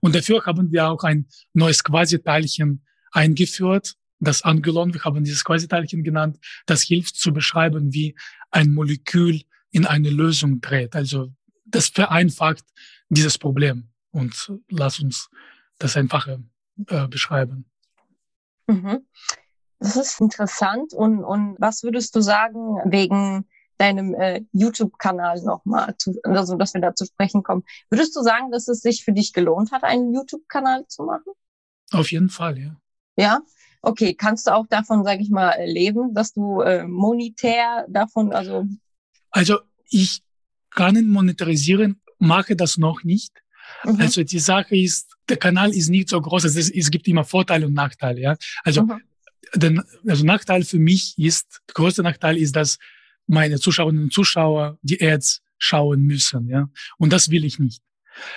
Und 0.00 0.14
dafür 0.14 0.44
haben 0.46 0.72
wir 0.72 0.88
auch 0.88 1.04
ein 1.04 1.26
neues 1.52 1.84
Quasiteilchen 1.84 2.84
eingeführt, 3.12 3.96
das 4.20 4.42
Angelon, 4.42 4.94
wir 4.94 5.02
haben 5.04 5.24
dieses 5.24 5.44
Quasiteilchen 5.44 6.02
genannt, 6.02 6.38
das 6.66 6.82
hilft 6.82 7.16
zu 7.16 7.32
beschreiben, 7.32 7.92
wie 7.92 8.16
ein 8.50 8.72
Molekül 8.72 9.42
in 9.70 9.86
eine 9.86 10.10
Lösung 10.10 10.60
dreht. 10.60 10.96
Also 10.96 11.32
das 11.64 11.88
vereinfacht 11.88 12.64
dieses 13.08 13.38
Problem 13.38 13.88
und 14.10 14.52
lass 14.68 15.00
uns 15.00 15.28
das 15.78 15.96
einfacher 15.96 16.40
äh, 16.86 17.06
beschreiben. 17.08 17.66
Mhm. 18.66 19.06
Das 19.78 19.96
ist 19.96 20.20
interessant. 20.20 20.92
Und, 20.92 21.22
und 21.22 21.56
was 21.58 21.82
würdest 21.82 22.14
du 22.16 22.20
sagen 22.20 22.78
wegen 22.90 23.46
deinem 23.78 24.14
äh, 24.14 24.42
YouTube-Kanal 24.52 25.42
nochmal, 25.42 25.94
also 26.24 26.56
dass 26.56 26.74
wir 26.74 26.80
da 26.80 26.94
zu 26.94 27.06
sprechen 27.06 27.42
kommen? 27.42 27.64
Würdest 27.90 28.16
du 28.16 28.22
sagen, 28.22 28.50
dass 28.50 28.66
es 28.66 28.80
sich 28.80 29.04
für 29.04 29.12
dich 29.12 29.32
gelohnt 29.32 29.70
hat, 29.70 29.84
einen 29.84 30.12
YouTube-Kanal 30.12 30.86
zu 30.88 31.04
machen? 31.04 31.32
Auf 31.92 32.10
jeden 32.10 32.28
Fall, 32.28 32.58
ja. 32.58 32.76
Ja? 33.16 33.40
Okay, 33.82 34.14
kannst 34.14 34.46
du 34.46 34.54
auch 34.54 34.66
davon, 34.66 35.04
sage 35.04 35.22
ich 35.22 35.30
mal, 35.30 35.54
leben, 35.64 36.14
dass 36.14 36.32
du 36.32 36.60
äh, 36.60 36.84
monetär 36.86 37.86
davon, 37.88 38.32
also... 38.32 38.66
Also 39.30 39.58
ich 39.88 40.22
kann 40.70 40.96
ihn 40.96 41.08
monetarisieren, 41.08 42.00
mache 42.18 42.56
das 42.56 42.76
noch 42.76 43.04
nicht. 43.04 43.32
Mhm. 43.84 44.00
Also 44.00 44.22
die 44.24 44.38
Sache 44.38 44.76
ist, 44.76 45.14
der 45.28 45.36
Kanal 45.36 45.72
ist 45.74 45.88
nicht 45.88 46.08
so 46.08 46.20
groß. 46.20 46.44
Es, 46.44 46.70
es 46.70 46.90
gibt 46.90 47.06
immer 47.08 47.24
Vorteile 47.24 47.66
und 47.66 47.74
Nachteile. 47.74 48.20
Ja? 48.20 48.36
Also, 48.64 48.82
mhm. 48.82 49.00
den, 49.54 49.82
also 50.06 50.24
Nachteil 50.24 50.64
für 50.64 50.78
mich 50.78 51.14
ist, 51.18 51.60
der 51.68 51.74
größte 51.74 52.02
Nachteil 52.02 52.36
ist, 52.36 52.56
dass 52.56 52.78
meine 53.26 53.60
Zuschauerinnen 53.60 54.04
und 54.04 54.12
Zuschauer 54.12 54.78
die 54.82 55.00
Ads 55.00 55.42
schauen 55.58 56.02
müssen. 56.02 56.48
Ja? 56.48 56.68
Und 56.96 57.12
das 57.12 57.30
will 57.30 57.44
ich 57.44 57.58
nicht. 57.58 57.82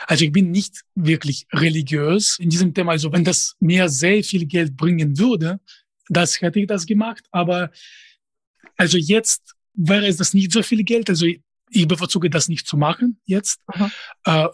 Also 0.08 0.26
ich 0.26 0.32
bin 0.32 0.52
nicht 0.52 0.82
wirklich 0.96 1.48
religiös 1.54 2.38
in 2.40 2.50
diesem 2.50 2.74
Thema. 2.74 2.92
Also 2.92 3.12
wenn 3.12 3.24
das 3.24 3.56
mir 3.60 3.90
sehr 3.90 4.24
viel 4.24 4.46
Geld 4.46 4.76
bringen 4.76 5.18
würde, 5.18 5.60
das 6.10 6.42
hätte 6.42 6.60
ich 6.60 6.68
das 6.68 6.86
gemacht. 6.86 7.24
Aber 7.32 7.72
also 8.78 8.98
jetzt 8.98 9.56
wäre 9.74 10.08
es 10.08 10.18
das 10.18 10.34
nicht 10.34 10.52
so 10.52 10.64
viel 10.64 10.84
Geld. 10.84 11.10
Also 11.10 11.26
ich 11.74 11.88
bevorzuge 11.88 12.30
das 12.30 12.50
nicht 12.50 12.68
zu 12.68 12.78
machen 12.78 13.20
jetzt. 13.26 13.62
Äh, 14.26 14.48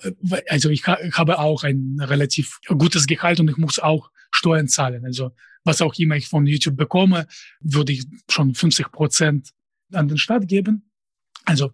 also 0.48 0.70
ich, 0.70 0.86
habe 0.86 1.40
auch 1.40 1.63
ein 1.63 1.98
relativ 2.00 2.60
gutes 2.68 3.08
Gehalt 3.08 3.40
und 3.40 3.50
ich 3.50 3.58
muss 3.58 3.80
auch 3.80 4.12
Steuern 4.32 4.68
zahlen. 4.68 5.06
Also 5.06 5.32
was 5.63 5.82
auch 5.82 5.94
immer 5.96 6.16
ich 6.16 6.28
von 6.28 6.46
YouTube 6.46 6.78
bekomme, 6.78 7.28
würde 7.60 7.94
ich 7.94 8.06
schon 8.30 8.56
50 8.56 8.92
Prozent 8.92 9.50
an 9.92 10.08
den 10.08 10.18
Staat 10.18 10.48
geben. 10.48 10.90
Also, 11.46 11.72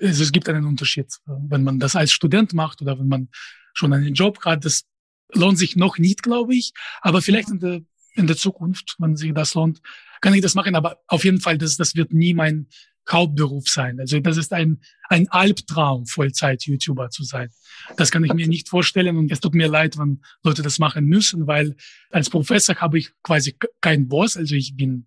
also 0.00 0.22
es 0.22 0.32
gibt 0.32 0.48
einen 0.48 0.64
Unterschied, 0.64 1.06
wenn 1.26 1.64
man 1.64 1.78
das 1.78 1.96
als 1.96 2.12
Student 2.12 2.52
macht 2.52 2.82
oder 2.82 2.98
wenn 2.98 3.08
man 3.08 3.28
schon 3.74 3.92
einen 3.92 4.14
Job 4.14 4.44
hat. 4.44 4.64
Das 4.64 4.84
lohnt 5.32 5.58
sich 5.58 5.76
noch 5.76 5.98
nicht, 5.98 6.22
glaube 6.22 6.54
ich. 6.54 6.72
Aber 7.00 7.22
vielleicht 7.22 7.50
in 7.50 7.60
der, 7.60 7.80
in 8.14 8.26
der 8.26 8.36
Zukunft, 8.36 8.96
wenn 8.98 9.16
sich 9.16 9.32
das 9.32 9.54
lohnt, 9.54 9.80
kann 10.20 10.34
ich 10.34 10.42
das 10.42 10.54
machen. 10.54 10.74
Aber 10.74 10.98
auf 11.06 11.24
jeden 11.24 11.40
Fall, 11.40 11.58
das, 11.58 11.76
das 11.76 11.94
wird 11.94 12.12
nie 12.12 12.34
mein 12.34 12.68
Hauptberuf 13.08 13.68
sein. 13.68 14.00
Also 14.00 14.18
das 14.18 14.36
ist 14.36 14.52
ein, 14.52 14.80
ein 15.08 15.28
Albtraum, 15.28 16.06
Vollzeit-YouTuber 16.06 17.10
zu 17.10 17.22
sein. 17.22 17.50
Das 17.96 18.10
kann 18.10 18.24
ich 18.24 18.34
mir 18.34 18.48
nicht 18.48 18.68
vorstellen 18.68 19.16
und 19.16 19.30
es 19.30 19.40
tut 19.40 19.54
mir 19.54 19.68
leid, 19.68 19.96
wenn 19.96 20.22
Leute 20.42 20.62
das 20.62 20.78
machen 20.78 21.06
müssen, 21.06 21.46
weil 21.46 21.76
als 22.10 22.30
Professor 22.30 22.74
habe 22.76 22.98
ich 22.98 23.12
quasi 23.22 23.56
keinen 23.80 24.08
Boss, 24.08 24.36
also 24.36 24.56
ich 24.56 24.76
bin 24.76 25.06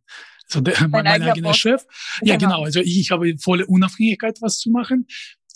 so 0.49 0.61
der, 0.61 0.75
mein, 0.87 1.03
mein 1.03 1.21
eigener 1.21 1.53
Chef. 1.53 1.83
Ja, 2.21 2.35
genau. 2.35 2.55
genau. 2.55 2.63
Also 2.65 2.79
ich, 2.79 2.99
ich 2.99 3.11
habe 3.11 3.37
volle 3.37 3.65
Unabhängigkeit, 3.65 4.41
was 4.41 4.57
zu 4.57 4.71
machen. 4.71 5.07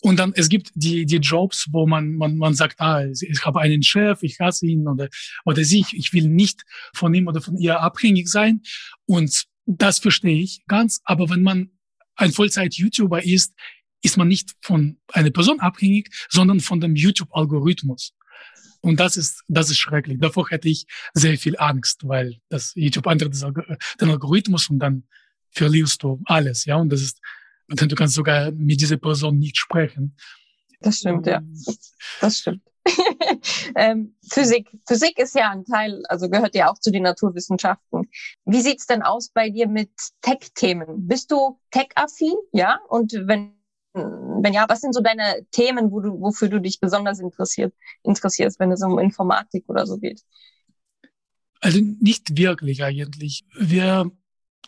Und 0.01 0.19
dann, 0.19 0.33
es 0.35 0.49
gibt 0.49 0.71
die, 0.75 1.05
die 1.05 1.17
Jobs, 1.17 1.67
wo 1.71 1.87
man, 1.87 2.15
man, 2.15 2.37
man 2.37 2.53
sagt, 2.53 2.81
ah, 2.81 3.05
ich 3.05 3.45
habe 3.45 3.61
einen 3.61 3.83
Chef, 3.83 4.21
ich 4.21 4.37
hasse 4.39 4.67
ihn 4.67 4.87
oder, 4.87 5.07
oder 5.45 5.63
sie, 5.63 5.79
ich, 5.79 5.93
ich 5.93 6.13
will 6.13 6.27
nicht 6.27 6.63
von 6.93 7.13
ihm 7.13 7.27
oder 7.27 7.41
von 7.41 7.57
ihr 7.57 7.79
abhängig 7.79 8.27
sein. 8.27 8.61
Und 9.05 9.45
das 9.65 9.99
verstehe 9.99 10.41
ich 10.43 10.63
ganz. 10.67 10.99
Aber 11.05 11.29
wenn 11.29 11.41
man 11.41 11.71
ein 12.15 12.33
Vollzeit-YouTuber 12.33 13.23
ist, 13.23 13.53
ist 14.01 14.17
man 14.17 14.27
nicht 14.27 14.51
von 14.61 14.97
einer 15.13 15.31
Person 15.31 15.61
abhängig, 15.61 16.09
sondern 16.29 16.59
von 16.59 16.81
dem 16.81 16.95
YouTube-Algorithmus. 16.95 18.13
Und 18.81 18.99
das 18.99 19.15
ist, 19.15 19.43
das 19.47 19.69
ist 19.69 19.77
schrecklich. 19.77 20.19
Davor 20.19 20.49
hätte 20.49 20.67
ich 20.67 20.85
sehr 21.13 21.37
viel 21.37 21.55
Angst, 21.57 22.07
weil 22.07 22.37
das 22.49 22.73
YouTube 22.75 23.07
ändert 23.07 23.33
den 23.33 24.09
Algorithmus 24.09 24.69
und 24.69 24.79
dann 24.79 25.07
verlierst 25.51 26.03
du 26.03 26.19
alles, 26.25 26.65
ja. 26.65 26.75
Und 26.75 26.89
das 26.89 27.01
ist, 27.01 27.19
und 27.69 27.81
dann 27.81 27.87
du 27.87 27.95
kannst 27.95 28.15
sogar 28.15 28.51
mit 28.51 28.81
dieser 28.81 28.97
Person 28.97 29.39
nicht 29.39 29.57
sprechen. 29.57 30.17
Das 30.81 30.97
stimmt, 30.97 31.27
ja. 31.27 31.41
Das 32.19 32.39
stimmt. 32.39 32.61
ähm, 33.75 34.15
Physik. 34.29 34.69
Physik 34.85 35.17
ist 35.17 35.35
ja 35.35 35.51
ein 35.51 35.63
Teil, 35.63 36.03
also 36.09 36.29
gehört 36.29 36.55
ja 36.55 36.69
auch 36.69 36.77
zu 36.77 36.91
den 36.91 37.03
Naturwissenschaften. 37.03 38.09
Wie 38.45 38.61
sieht's 38.61 38.85
denn 38.85 39.01
aus 39.01 39.29
bei 39.29 39.49
dir 39.49 39.67
mit 39.67 39.91
Tech-Themen? 40.21 41.07
Bist 41.07 41.31
du 41.31 41.57
tech-affin? 41.71 42.35
Ja? 42.51 42.79
Und 42.89 43.13
wenn, 43.13 43.53
wenn 43.93 44.53
ja, 44.53 44.65
was 44.67 44.81
sind 44.81 44.93
so 44.93 45.01
deine 45.01 45.45
Themen, 45.51 45.91
wo 45.91 46.01
du, 46.01 46.19
wofür 46.19 46.49
du 46.49 46.59
dich 46.59 46.79
besonders 46.79 47.19
interessiert, 47.19 47.73
interessierst, 48.03 48.59
wenn 48.59 48.71
es 48.71 48.83
um 48.83 48.97
Informatik 48.99 49.65
oder 49.67 49.85
so 49.85 49.97
geht? 49.97 50.21
Also 51.61 51.79
nicht 51.79 52.37
wirklich 52.37 52.83
eigentlich. 52.83 53.45
Wir 53.55 54.11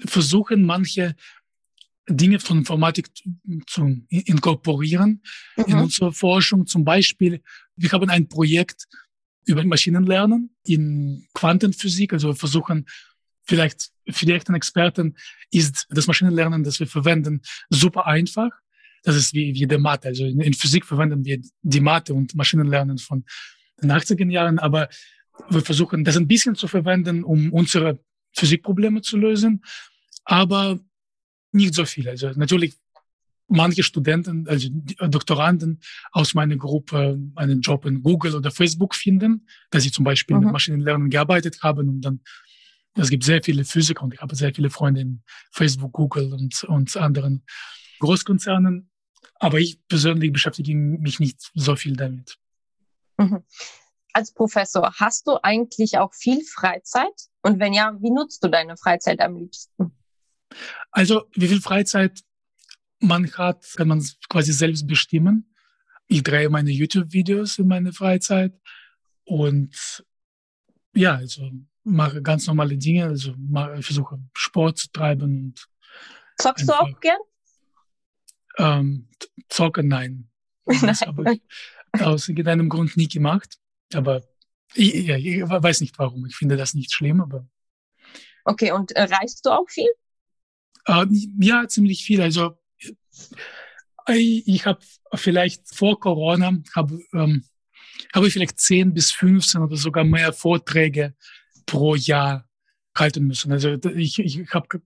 versuchen 0.06 0.66
manche 0.66 1.16
Dinge 2.08 2.40
von 2.40 2.60
Informatik 2.60 3.10
zu 3.68 4.02
inkorporieren 4.10 5.24
mhm. 5.58 5.64
in 5.66 5.78
unsere 5.80 6.14
Forschung. 6.14 6.68
Zum 6.68 6.86
Beispiel, 6.86 7.42
wir 7.76 7.92
haben 7.92 8.10
ein 8.10 8.30
Projekt 8.30 8.86
über 9.46 9.64
Maschinenlernen 9.64 10.56
in 10.64 11.28
Quantenphysik. 11.34 12.14
Also 12.14 12.30
wir 12.30 12.36
versuchen 12.36 12.86
vielleicht 13.44 13.92
für 14.10 14.26
die 14.26 14.34
echten 14.34 14.54
Experten 14.54 15.16
ist 15.52 15.88
das 15.90 16.08
Maschinenlernen, 16.08 16.64
das 16.64 16.80
wir 16.80 16.88
verwenden, 16.88 17.42
super 17.70 18.06
einfach. 18.06 18.52
Das 19.06 19.16
ist 19.16 19.34
wie, 19.34 19.54
wie 19.54 19.68
der 19.68 19.80
Mathe. 19.80 20.10
Also 20.10 20.26
in, 20.26 20.40
in 20.42 20.54
Physik 20.54 20.86
verwenden 20.86 21.24
wir 21.24 21.40
die 21.62 21.80
Mathe 21.80 22.14
und 22.14 22.36
Maschinenlernen 22.36 22.98
von 22.98 23.24
den 23.82 23.92
80er 23.92 24.30
Jahren, 24.30 24.60
aber 24.60 24.90
wir 25.50 25.62
versuchen 25.62 26.04
das 26.04 26.18
ein 26.18 26.28
bisschen 26.28 26.56
zu 26.56 26.68
verwenden, 26.68 27.24
um 27.24 27.52
unsere 27.54 28.00
Physikprobleme 28.36 29.02
zu 29.02 29.18
lösen, 29.18 29.64
aber 30.24 30.80
nicht 31.52 31.74
so 31.74 31.86
viel. 31.86 32.10
Also 32.10 32.32
natürlich 32.36 32.74
manche 33.48 33.84
Studenten, 33.84 34.48
also 34.48 34.70
Doktoranden 35.08 35.80
aus 36.12 36.34
meiner 36.34 36.58
Gruppe 36.58 37.20
einen 37.36 37.62
Job 37.62 37.86
in 37.86 38.02
Google 38.02 38.36
oder 38.36 38.50
Facebook 38.50 38.96
finden, 38.96 39.48
dass 39.70 39.84
sie 39.84 39.92
zum 39.92 40.04
Beispiel 40.04 40.36
mhm. 40.36 40.46
mit 40.46 40.54
Maschinenlernen 40.54 41.10
gearbeitet 41.10 41.62
haben 41.62 41.90
und 41.90 42.02
dann 42.02 42.22
es 42.98 43.10
gibt 43.10 43.26
sehr 43.26 43.44
viele 43.44 43.66
Physiker 43.66 44.04
und 44.04 44.14
ich 44.14 44.22
habe 44.22 44.36
sehr 44.36 44.54
viele 44.54 44.70
Freunde 44.70 45.02
in 45.02 45.22
Facebook, 45.52 45.92
Google 45.92 46.32
und, 46.34 46.64
und 46.64 46.96
anderen 46.96 47.44
Großkonzernen. 48.00 48.90
Aber 49.36 49.60
ich 49.60 49.86
persönlich 49.88 50.32
beschäftige 50.32 50.76
mich 50.76 51.20
nicht 51.20 51.52
so 51.54 51.76
viel 51.76 51.96
damit. 51.96 52.38
Mhm. 53.18 53.44
Als 54.14 54.34
Professor, 54.34 54.94
hast 54.96 55.28
du 55.28 55.38
eigentlich 55.44 55.98
auch 55.98 56.14
viel 56.14 56.42
Freizeit? 56.46 57.14
Und 57.42 57.60
wenn 57.60 57.74
ja, 57.74 57.96
wie 58.00 58.12
nutzt 58.12 58.44
du 58.44 58.48
deine 58.48 58.78
Freizeit 58.78 59.20
am 59.20 59.38
liebsten? 59.38 59.92
Also, 60.92 61.24
wie 61.34 61.48
viel 61.48 61.62
Freizeit 61.62 62.22
man 63.00 63.32
hat, 63.34 63.66
kann 63.76 63.90
man 63.90 64.06
quasi 64.30 64.54
selbst 64.54 64.88
bestimmen. 64.88 65.54
Ich 66.08 66.24
drehe 66.24 66.50
meine 66.50 66.72
YouTube-Videos 66.72 67.60
in 67.60 67.68
meiner 67.68 67.92
Freizeit 67.92 68.54
und 69.26 70.04
ja, 70.94 71.16
also 71.16 71.52
mache 71.84 72.22
ganz 72.22 72.48
normale 72.48 72.78
Dinge, 72.78 73.06
also 73.06 73.34
mache, 73.38 73.82
versuche 73.82 74.20
Sport 74.34 74.78
zu 74.78 74.92
treiben. 74.92 75.24
Und 75.24 75.68
Zockst 76.38 76.68
du 76.68 76.74
auch 76.74 77.00
gern? 77.00 77.20
Ähm, 78.58 79.08
zocken, 79.50 79.88
nein. 79.88 80.30
Das 80.82 81.02
habe 81.02 81.34
ich 81.34 82.02
aus 82.02 82.28
irgendeinem 82.28 82.70
Grund 82.70 82.98
nie 82.98 83.08
gemacht. 83.08 83.58
Aber 83.94 84.24
ich, 84.74 84.94
ja, 85.06 85.18
ich 85.18 85.42
weiß 85.42 85.82
nicht 85.82 85.98
warum. 86.00 86.26
Ich 86.26 86.36
finde 86.36 86.58
das 86.58 86.74
nicht 86.74 86.94
schlimm, 86.94 87.22
aber. 87.22 87.48
Okay, 88.44 88.72
und 88.72 88.92
äh, 88.92 89.04
reist 89.04 89.46
du 89.46 89.52
auch 89.52 89.70
viel? 89.70 89.90
Äh, 90.86 91.06
ja, 91.40 91.68
ziemlich 91.68 92.04
viel. 92.04 92.22
Also 92.22 92.58
ich 94.08 94.66
habe 94.66 94.80
vielleicht 95.16 95.74
vor 95.76 96.00
Corona 96.00 96.60
habe 96.76 97.00
ähm, 97.14 97.44
habe 98.14 98.28
ich 98.28 98.34
vielleicht 98.34 98.60
10 98.60 98.94
bis 98.94 99.12
15 99.12 99.62
oder 99.62 99.78
sogar 99.78 100.04
mehr 100.04 100.34
Vorträge 100.34 101.16
pro 101.66 101.96
Jahr 101.96 102.48
halten 102.96 103.26
müssen. 103.26 103.52
Also 103.52 103.78
ich, 103.96 104.20
ich 104.20 104.54
habe 104.54 104.82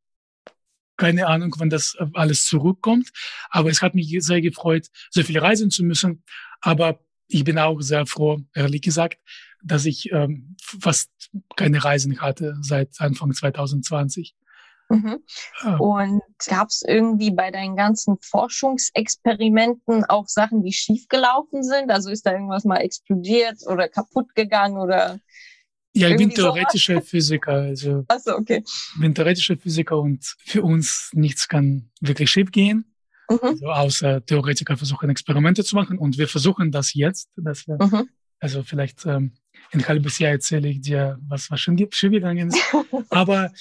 keine 1.00 1.28
Ahnung, 1.28 1.56
wann 1.58 1.70
das 1.70 1.98
alles 2.14 2.46
zurückkommt, 2.46 3.10
aber 3.50 3.70
es 3.70 3.82
hat 3.82 3.96
mich 3.96 4.14
sehr 4.20 4.42
gefreut, 4.42 4.88
so 5.10 5.24
viel 5.24 5.40
reisen 5.40 5.72
zu 5.72 5.84
müssen. 5.84 6.24
Aber 6.62 7.00
ich 7.28 7.44
bin 7.44 7.58
auch 7.58 7.80
sehr 7.80 8.06
froh, 8.06 8.40
ehrlich 8.54 8.82
gesagt, 8.82 9.18
dass 9.64 9.86
ich 9.86 10.12
ähm, 10.12 10.58
fast 10.62 11.10
keine 11.56 11.84
Reisen 11.84 12.22
hatte 12.22 12.58
seit 12.62 13.00
Anfang 13.00 13.34
2020. 13.34 14.36
Mhm. 14.90 15.24
Ah. 15.62 15.78
Und 15.78 16.22
gab 16.48 16.68
es 16.68 16.84
irgendwie 16.86 17.32
bei 17.32 17.52
deinen 17.52 17.76
ganzen 17.76 18.18
Forschungsexperimenten 18.22 20.04
auch 20.06 20.28
Sachen, 20.28 20.64
die 20.64 20.74
schiefgelaufen 20.74 21.64
sind? 21.64 21.92
Also 21.92 22.10
ist 22.10 22.26
da 22.26 22.34
irgendwas 22.34 22.66
mal 22.66 22.78
explodiert 22.78 23.66
oder 23.68 23.88
kaputt 23.88 24.36
gegangen 24.36 24.78
oder? 24.78 25.20
Ja, 26.00 26.10
ich 26.10 26.18
bin 26.18 26.30
theoretischer 26.30 26.96
sowas? 26.96 27.10
Physiker. 27.10 27.54
Also 27.54 28.06
Ach 28.08 28.20
so, 28.20 28.36
okay. 28.36 28.64
Ich 28.66 29.00
bin 29.00 29.14
theoretischer 29.14 29.58
Physiker 29.58 30.00
und 30.00 30.36
für 30.46 30.64
uns 30.64 31.10
nichts 31.14 31.48
kann 31.48 31.90
wirklich 32.02 32.30
schief 32.30 32.52
gehen. 32.52 32.86
Mhm. 33.30 33.40
Also 33.42 33.68
außer 33.68 34.26
Theoretiker 34.26 34.78
versuchen 34.78 35.10
Experimente 35.10 35.64
zu 35.64 35.76
machen 35.76 35.98
und 35.98 36.18
wir 36.18 36.28
versuchen 36.28 36.72
das 36.72 36.94
jetzt, 36.94 37.30
dass 37.36 37.68
wir, 37.68 37.78
mhm. 37.80 38.10
also 38.40 38.64
vielleicht 38.64 39.06
ähm, 39.06 39.34
ein 39.72 39.88
halbes 39.88 40.18
Jahr 40.20 40.32
erzähle 40.32 40.70
ich 40.70 40.82
dir, 40.82 41.20
was, 41.28 41.52
was 41.52 41.60
schon 41.60 41.78
schief 41.78 42.12
gegangen 42.12 42.50
ist. 42.50 42.60
Aber 43.10 43.52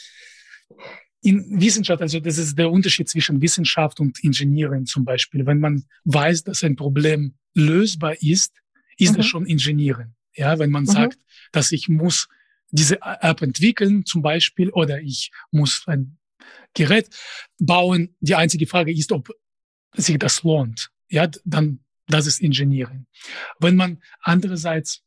in 1.23 1.61
Wissenschaft, 1.61 2.01
also 2.01 2.21
das 2.21 2.39
ist 2.39 2.57
der 2.57 2.71
Unterschied 2.71 3.09
zwischen 3.09 3.41
Wissenschaft 3.43 4.01
und 4.01 4.23
Engineering 4.23 4.87
zum 4.87 5.05
Beispiel. 5.05 5.45
Wenn 5.45 5.61
man 5.61 5.85
weiß, 6.05 6.45
dass 6.45 6.63
ein 6.63 6.77
Problem 6.77 7.35
lösbar 7.55 8.15
ist, 8.23 8.53
ist 8.97 9.13
mhm. 9.13 9.17
das 9.17 9.27
schon 9.27 9.47
Engineering. 9.47 10.15
Ja, 10.39 10.59
wenn 10.59 10.71
man 10.71 10.85
mhm. 10.85 10.89
sagt, 10.89 11.19
dass 11.53 11.73
ich 11.73 11.89
muss 11.89 12.29
diese 12.71 13.01
App 13.03 13.43
entwickeln 13.43 14.05
zum 14.05 14.23
Beispiel 14.23 14.71
oder 14.71 15.01
ich 15.01 15.31
muss 15.51 15.85
ein 15.87 16.19
Gerät 16.75 17.09
bauen. 17.59 18.15
Die 18.21 18.35
einzige 18.35 18.67
Frage 18.67 18.93
ist, 18.93 19.11
ob 19.11 19.31
sich 19.95 20.19
das 20.19 20.43
lohnt. 20.43 20.91
Ja, 21.09 21.29
dann, 21.45 21.81
das 22.07 22.27
ist 22.27 22.43
Engineering. 22.43 23.07
Wenn 23.59 23.77
man 23.77 24.03
andererseits 24.21 25.03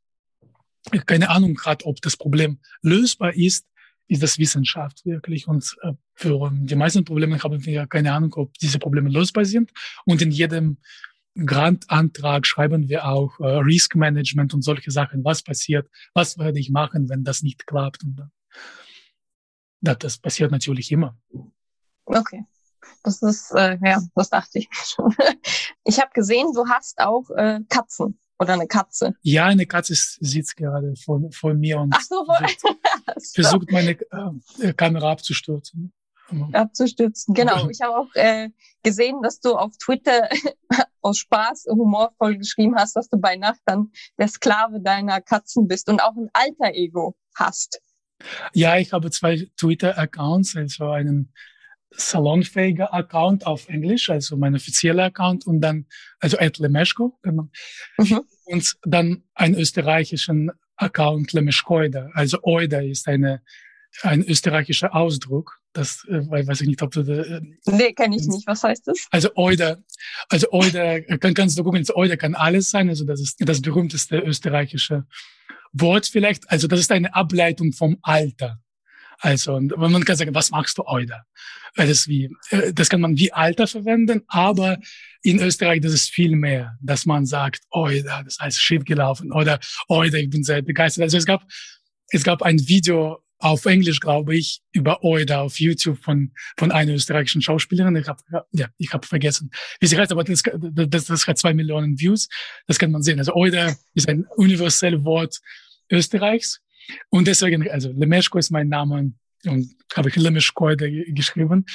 keine 1.05 1.29
Ahnung 1.29 1.59
hat, 1.63 1.85
ob 1.85 2.01
das 2.01 2.17
Problem 2.17 2.59
lösbar 2.81 3.33
ist, 3.33 3.67
ist 4.07 4.23
das 4.23 4.37
Wissenschaft 4.37 5.05
wirklich. 5.05 5.47
Und 5.47 5.77
äh, 5.83 5.93
für 6.15 6.51
die 6.53 6.75
meisten 6.75 7.05
Probleme 7.05 7.41
haben 7.41 7.65
wir 7.65 7.87
keine 7.87 8.11
Ahnung, 8.11 8.33
ob 8.33 8.53
diese 8.55 8.79
Probleme 8.79 9.09
lösbar 9.09 9.45
sind. 9.45 9.71
Und 10.05 10.21
in 10.21 10.31
jedem 10.31 10.77
Grantantrag 11.35 12.45
schreiben 12.45 12.89
wir 12.89 13.05
auch 13.07 13.39
äh, 13.39 13.45
Risk 13.45 13.95
Management 13.95 14.53
und 14.53 14.63
solche 14.63 14.91
Sachen. 14.91 15.23
Was 15.23 15.43
passiert? 15.43 15.89
Was 16.13 16.37
werde 16.37 16.59
ich 16.59 16.69
machen, 16.69 17.09
wenn 17.09 17.23
das 17.23 17.41
nicht 17.41 17.65
klappt? 17.65 18.03
Und 18.03 18.29
das, 19.81 19.97
das 19.99 20.17
passiert 20.17 20.51
natürlich 20.51 20.91
immer. 20.91 21.17
Okay. 22.05 22.45
Das 23.03 23.21
ist, 23.21 23.51
äh, 23.51 23.77
ja, 23.83 24.01
das 24.15 24.29
dachte 24.29 24.59
ich 24.59 24.69
schon. 24.71 25.15
Ich 25.83 25.99
habe 25.99 26.11
gesehen, 26.13 26.51
du 26.53 26.67
hast 26.67 26.99
auch 26.99 27.27
äh, 27.31 27.59
Katzen 27.67 28.19
oder 28.37 28.53
eine 28.53 28.67
Katze. 28.67 29.15
Ja, 29.23 29.45
eine 29.47 29.65
Katze 29.65 29.95
sitzt 29.95 30.55
gerade 30.55 30.93
vor, 30.95 31.19
vor 31.31 31.55
mir 31.55 31.79
und 31.79 31.95
so, 32.03 32.23
versucht, 32.25 33.33
versucht 33.33 33.71
meine 33.71 33.97
äh, 34.59 34.73
Kamera 34.73 35.11
abzustürzen. 35.11 35.91
Abzustürzen, 36.53 37.33
genau. 37.33 37.69
Ich 37.69 37.81
habe 37.81 37.97
auch 37.97 38.15
äh, 38.15 38.49
gesehen, 38.83 39.21
dass 39.21 39.39
du 39.39 39.55
auf 39.55 39.77
Twitter 39.77 40.29
aus 41.01 41.17
Spaß 41.17 41.65
humorvoll 41.69 42.37
geschrieben 42.37 42.75
hast, 42.75 42.95
dass 42.95 43.09
du 43.09 43.17
bei 43.17 43.35
Nacht 43.35 43.59
dann 43.65 43.91
der 44.17 44.27
Sklave 44.27 44.81
deiner 44.81 45.21
Katzen 45.21 45.67
bist 45.67 45.89
und 45.89 46.01
auch 46.01 46.15
ein 46.15 46.29
alter 46.33 46.73
Ego 46.73 47.15
hast. 47.35 47.81
Ja, 48.53 48.77
ich 48.77 48.93
habe 48.93 49.09
zwei 49.09 49.47
Twitter-Accounts, 49.57 50.55
also 50.55 50.91
einen 50.91 51.33
salonfähiger 51.91 52.93
Account 52.93 53.45
auf 53.45 53.67
Englisch, 53.67 54.09
also 54.09 54.37
mein 54.37 54.55
offizieller 54.55 55.05
Account 55.05 55.45
und 55.45 55.61
dann, 55.61 55.87
also 56.19 56.37
Ed 56.37 56.57
Lemeschko, 56.57 57.17
genau. 57.21 57.49
Mhm. 57.97 58.21
und 58.45 58.77
dann 58.83 59.23
einen 59.33 59.55
österreichischen 59.55 60.51
Account 60.77 61.33
Lemeschkoida. 61.33 62.09
Also 62.13 62.41
Oida 62.43 62.79
ist 62.79 63.07
eine, 63.07 63.41
ein 64.01 64.23
österreichischer 64.23 64.95
Ausdruck. 64.95 65.59
Das 65.73 66.05
äh, 66.09 66.29
weiß 66.29 66.61
ich 66.61 66.67
nicht, 66.67 66.81
ob 66.81 66.91
du 66.91 67.01
äh, 67.01 67.41
Nee, 67.65 67.93
kenne 67.93 68.15
ich 68.15 68.27
nicht. 68.27 68.45
Was 68.47 68.63
heißt 68.63 68.87
das? 68.87 69.07
Also 69.11 69.33
Oida, 69.35 69.77
also 70.29 70.47
Oida, 70.51 70.99
kann, 71.17 71.33
kannst 71.33 71.57
du 71.57 71.63
gucken, 71.63 71.85
Oida 71.93 72.17
kann 72.17 72.35
alles 72.35 72.69
sein. 72.69 72.89
Also 72.89 73.05
das 73.05 73.21
ist 73.21 73.37
das 73.39 73.61
berühmteste 73.61 74.17
österreichische 74.19 75.05
Wort 75.73 76.07
vielleicht. 76.07 76.49
Also 76.49 76.67
das 76.67 76.79
ist 76.79 76.91
eine 76.91 77.13
Ableitung 77.15 77.73
vom 77.73 77.97
Alter. 78.01 78.59
Also, 79.23 79.53
und 79.53 79.77
man 79.77 80.03
kann 80.03 80.15
sagen, 80.15 80.33
was 80.33 80.49
machst 80.49 80.79
du 80.79 80.83
heute? 80.83 81.21
Das 81.75 81.89
ist 81.89 82.07
wie, 82.07 82.35
äh, 82.49 82.73
das 82.73 82.89
kann 82.89 83.01
man 83.01 83.17
wie 83.17 83.31
Alter 83.31 83.67
verwenden, 83.67 84.23
aber 84.27 84.79
in 85.21 85.39
Österreich, 85.39 85.81
das 85.81 85.93
ist 85.93 86.09
viel 86.09 86.35
mehr, 86.35 86.75
dass 86.81 87.05
man 87.05 87.27
sagt, 87.27 87.61
Oida, 87.69 88.23
das 88.23 88.39
heißt 88.39 88.59
schief 88.59 88.83
gelaufen 88.83 89.31
oder 89.31 89.59
Oida, 89.87 90.17
ich 90.17 90.29
bin 90.29 90.43
sehr 90.43 90.63
begeistert. 90.63 91.03
Also 91.03 91.17
es 91.17 91.25
gab, 91.27 91.45
es 92.09 92.23
gab 92.23 92.41
ein 92.41 92.59
Video 92.67 93.23
auf 93.41 93.65
Englisch, 93.65 93.99
glaube 93.99 94.35
ich, 94.35 94.61
über 94.71 95.03
Oida 95.03 95.41
auf 95.41 95.59
YouTube 95.59 95.97
von, 95.97 96.31
von 96.57 96.71
einer 96.71 96.93
österreichischen 96.93 97.41
Schauspielerin. 97.41 97.95
Ich 97.95 98.07
habe, 98.07 98.21
ja, 98.51 98.67
ich 98.77 98.93
habe 98.93 99.05
vergessen, 99.05 99.49
wie 99.79 99.87
sie 99.87 99.97
heißt, 99.97 100.11
aber 100.11 100.23
das, 100.23 100.43
das, 100.43 101.05
das 101.05 101.27
hat 101.27 101.37
zwei 101.39 101.53
Millionen 101.53 101.99
Views. 101.99 102.29
Das 102.67 102.77
kann 102.77 102.91
man 102.91 103.01
sehen. 103.01 103.19
Also 103.19 103.33
Oida 103.33 103.75
ist 103.95 104.07
ein 104.07 104.25
universelles 104.35 105.03
Wort 105.03 105.39
Österreichs. 105.91 106.61
Und 107.09 107.27
deswegen, 107.27 107.69
also 107.69 107.91
Lemeshko 107.91 108.37
ist 108.37 108.51
mein 108.51 108.69
Name 108.69 109.11
und 109.45 109.75
habe 109.95 110.09
ich 110.09 110.15
Lemeshko 110.15 110.75
geschrieben. 111.07 111.65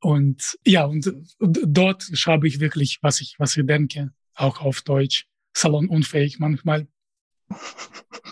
Und 0.00 0.58
ja, 0.66 0.84
und, 0.84 1.12
und 1.38 1.60
dort 1.64 2.02
schreibe 2.14 2.48
ich 2.48 2.58
wirklich, 2.58 2.98
was 3.02 3.20
ich, 3.20 3.36
was 3.38 3.56
ich 3.56 3.66
denke, 3.66 4.10
auch 4.34 4.60
auf 4.60 4.82
Deutsch. 4.82 5.26
Salonunfähig 5.56 6.38
manchmal. 6.38 6.86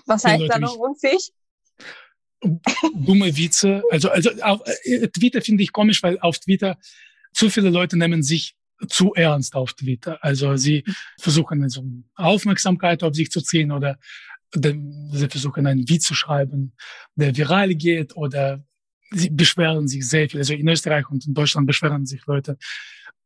Was 0.06 0.24
heißt 0.24 0.46
salonunfähig? 0.46 1.32
Dumme 2.40 3.36
Witze. 3.36 3.82
Also, 3.90 4.10
also 4.10 4.30
auf 4.42 4.60
äh, 4.84 5.08
Twitter 5.08 5.40
finde 5.40 5.62
ich 5.62 5.72
komisch, 5.72 6.02
weil 6.02 6.18
auf 6.20 6.38
Twitter 6.38 6.78
zu 7.32 7.50
viele 7.50 7.70
Leute 7.70 7.96
nehmen 7.96 8.22
sich 8.22 8.56
zu 8.88 9.14
ernst 9.14 9.54
auf 9.54 9.72
Twitter. 9.74 10.22
Also 10.22 10.56
sie 10.56 10.84
versuchen 11.18 11.62
also 11.62 11.84
Aufmerksamkeit 12.14 13.02
auf 13.02 13.14
sich 13.14 13.30
zu 13.30 13.40
ziehen 13.40 13.72
oder 13.72 13.98
sie 14.54 15.28
versuchen 15.28 15.66
einen 15.66 15.88
Witz 15.88 16.04
zu 16.04 16.14
schreiben, 16.14 16.74
der 17.14 17.36
viral 17.36 17.74
geht 17.74 18.16
oder 18.16 18.64
sie 19.10 19.30
beschweren 19.30 19.88
sich 19.88 20.08
sehr 20.08 20.28
viel. 20.28 20.40
Also 20.40 20.54
in 20.54 20.68
Österreich 20.68 21.08
und 21.10 21.26
in 21.26 21.34
Deutschland 21.34 21.66
beschweren 21.66 22.06
sich 22.06 22.24
Leute 22.26 22.58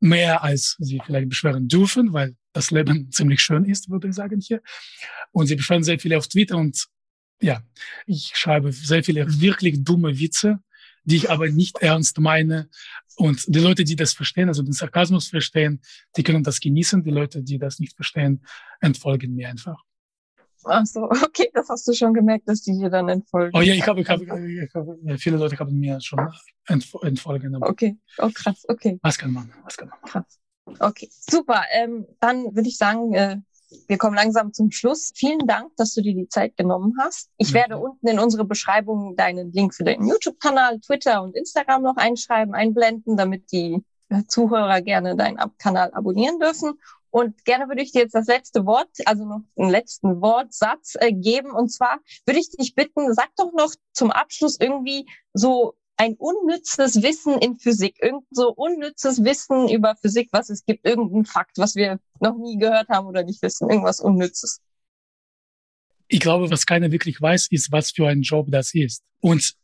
mehr 0.01 0.43
als 0.43 0.77
sie 0.79 1.01
vielleicht 1.05 1.29
beschweren 1.29 1.69
dürfen, 1.69 2.13
weil 2.13 2.35
das 2.53 2.71
Leben 2.71 3.11
ziemlich 3.13 3.41
schön 3.41 3.65
ist, 3.65 3.91
würde 3.91 4.09
ich 4.09 4.15
sagen 4.15 4.41
hier. 4.41 4.63
Und 5.31 5.47
sie 5.47 5.57
beschweren 5.57 5.85
sehr 5.85 5.99
viele 5.99 6.19
auf 6.19 6.27
Twitter 6.27 6.57
und 6.57 6.87
ja, 7.41 7.63
ich 8.07 8.33
schreibe 8.35 8.73
sehr 8.73 9.03
viele 9.03 9.27
wirklich 9.41 9.83
dumme 9.83 10.19
Witze, 10.19 10.61
die 11.05 11.17
ich 11.17 11.31
aber 11.31 11.49
nicht 11.49 11.79
ernst 11.81 12.19
meine. 12.19 12.69
Und 13.17 13.45
die 13.49 13.59
Leute, 13.59 13.85
die 13.85 13.97
das 13.97 14.13
verstehen, 14.13 14.49
also 14.49 14.63
den 14.63 14.73
Sarkasmus 14.73 15.29
verstehen, 15.29 15.81
die 16.17 16.23
können 16.23 16.43
das 16.43 16.61
genießen. 16.61 17.03
Die 17.03 17.11
Leute, 17.11 17.43
die 17.43 17.59
das 17.59 17.79
nicht 17.79 17.95
verstehen, 17.95 18.45
entfolgen 18.81 19.35
mir 19.35 19.49
einfach. 19.49 19.83
Ach 20.65 20.85
so, 20.85 21.03
okay, 21.25 21.51
das 21.55 21.69
hast 21.69 21.87
du 21.89 21.93
schon 21.93 22.15
gemerkt, 22.15 22.49
dass 22.49 22.63
die 22.63 22.77
dir 22.77 22.91
dann 22.91 23.09
entfolgen. 23.09 23.57
Oh 23.57 23.61
ja, 23.61 23.75
ich 23.75 23.87
habe, 23.87 24.01
ich 24.01 24.09
habe, 24.09 24.25
ich 24.25 24.75
habe 24.75 24.99
ja, 25.03 25.17
viele 25.17 25.37
Leute 25.37 25.59
haben 25.59 25.79
mir 25.79 26.01
schon 26.01 26.21
entfolgen. 26.67 27.57
Okay, 27.63 27.97
oh 28.19 28.31
krass, 28.33 28.65
okay. 28.69 28.99
Was 29.03 29.19
kann 29.19 29.33
man, 29.33 29.53
was 29.65 29.77
kann 29.77 29.89
man? 29.89 30.01
Krass. 30.03 30.39
Okay, 30.79 31.09
super. 31.11 31.63
Ähm, 31.73 32.07
dann 32.21 32.55
würde 32.55 32.69
ich 32.69 32.77
sagen, 32.77 33.13
äh, 33.15 33.39
wir 33.87 33.99
kommen 33.99 34.17
langsam 34.17 34.53
zum 34.53 34.71
Schluss. 34.71 35.13
Vielen 35.15 35.47
Dank, 35.47 35.75
dass 35.77 35.95
du 35.95 36.03
dir 36.03 36.15
die 36.15 36.29
Zeit 36.29 36.57
genommen 36.57 36.95
hast. 37.01 37.31
Ich 37.37 37.51
mhm. 37.51 37.55
werde 37.55 37.79
unten 37.79 38.07
in 38.09 38.19
unsere 38.19 38.45
Beschreibung 38.45 39.17
deinen 39.17 39.53
Link 39.53 39.75
für 39.75 39.85
deinen 39.85 40.07
YouTube-Kanal, 40.07 40.81
Twitter 40.81 41.23
und 41.23 41.37
Instagram 41.37 41.83
noch 41.83 41.97
einschreiben, 41.97 42.55
einblenden, 42.55 43.17
damit 43.17 43.53
die 43.53 43.83
Zuhörer 44.27 44.81
gerne 44.81 45.17
deinen 45.17 45.39
Kanal 45.59 45.93
abonnieren 45.93 46.39
dürfen. 46.39 46.73
Und 47.11 47.45
gerne 47.45 47.69
würde 47.69 47.83
ich 47.83 47.93
dir 47.93 48.03
jetzt 48.03 48.15
das 48.15 48.27
letzte 48.27 48.67
Wort, 48.67 48.89
also 49.05 49.25
noch 49.25 49.41
einen 49.57 49.71
letzten 49.71 50.21
Wortsatz 50.21 50.95
äh, 50.99 51.13
geben. 51.13 51.51
Und 51.51 51.71
zwar 51.71 51.99
würde 52.25 52.39
ich 52.39 52.51
dich 52.51 52.75
bitten, 52.75 53.13
sag 53.15 53.31
doch 53.37 53.53
noch 53.53 53.73
zum 53.93 54.13
Abschluss 54.13 54.59
irgendwie 54.61 55.07
so 55.33 55.75
ein 56.01 56.15
unnützes 56.15 57.03
Wissen 57.03 57.37
in 57.41 57.59
Physik, 57.59 57.99
irgend 58.01 58.25
so 58.31 58.55
unnützes 58.55 59.23
Wissen 59.23 59.69
über 59.69 59.95
Physik, 59.97 60.31
was 60.33 60.49
es 60.49 60.65
gibt, 60.65 60.87
irgendein 60.87 61.27
Fakt, 61.27 61.59
was 61.59 61.75
wir 61.75 62.01
noch 62.21 62.39
nie 62.39 62.57
gehört 62.57 62.89
haben 62.89 63.07
oder 63.07 63.23
nicht 63.23 63.43
wissen, 63.43 63.69
irgendwas 63.69 64.01
Unnützes. 64.01 64.63
Ich 66.09 66.21
glaube, 66.21 66.51
was 66.51 66.65
keiner 66.65 66.91
wirklich 66.91 67.21
weiß, 67.21 67.49
ist, 67.51 67.71
was 67.71 67.91
für 67.91 68.09
ein 68.09 68.23
Job 68.23 68.47
das 68.49 68.75
ist. 68.75 69.05
Und 69.21 69.57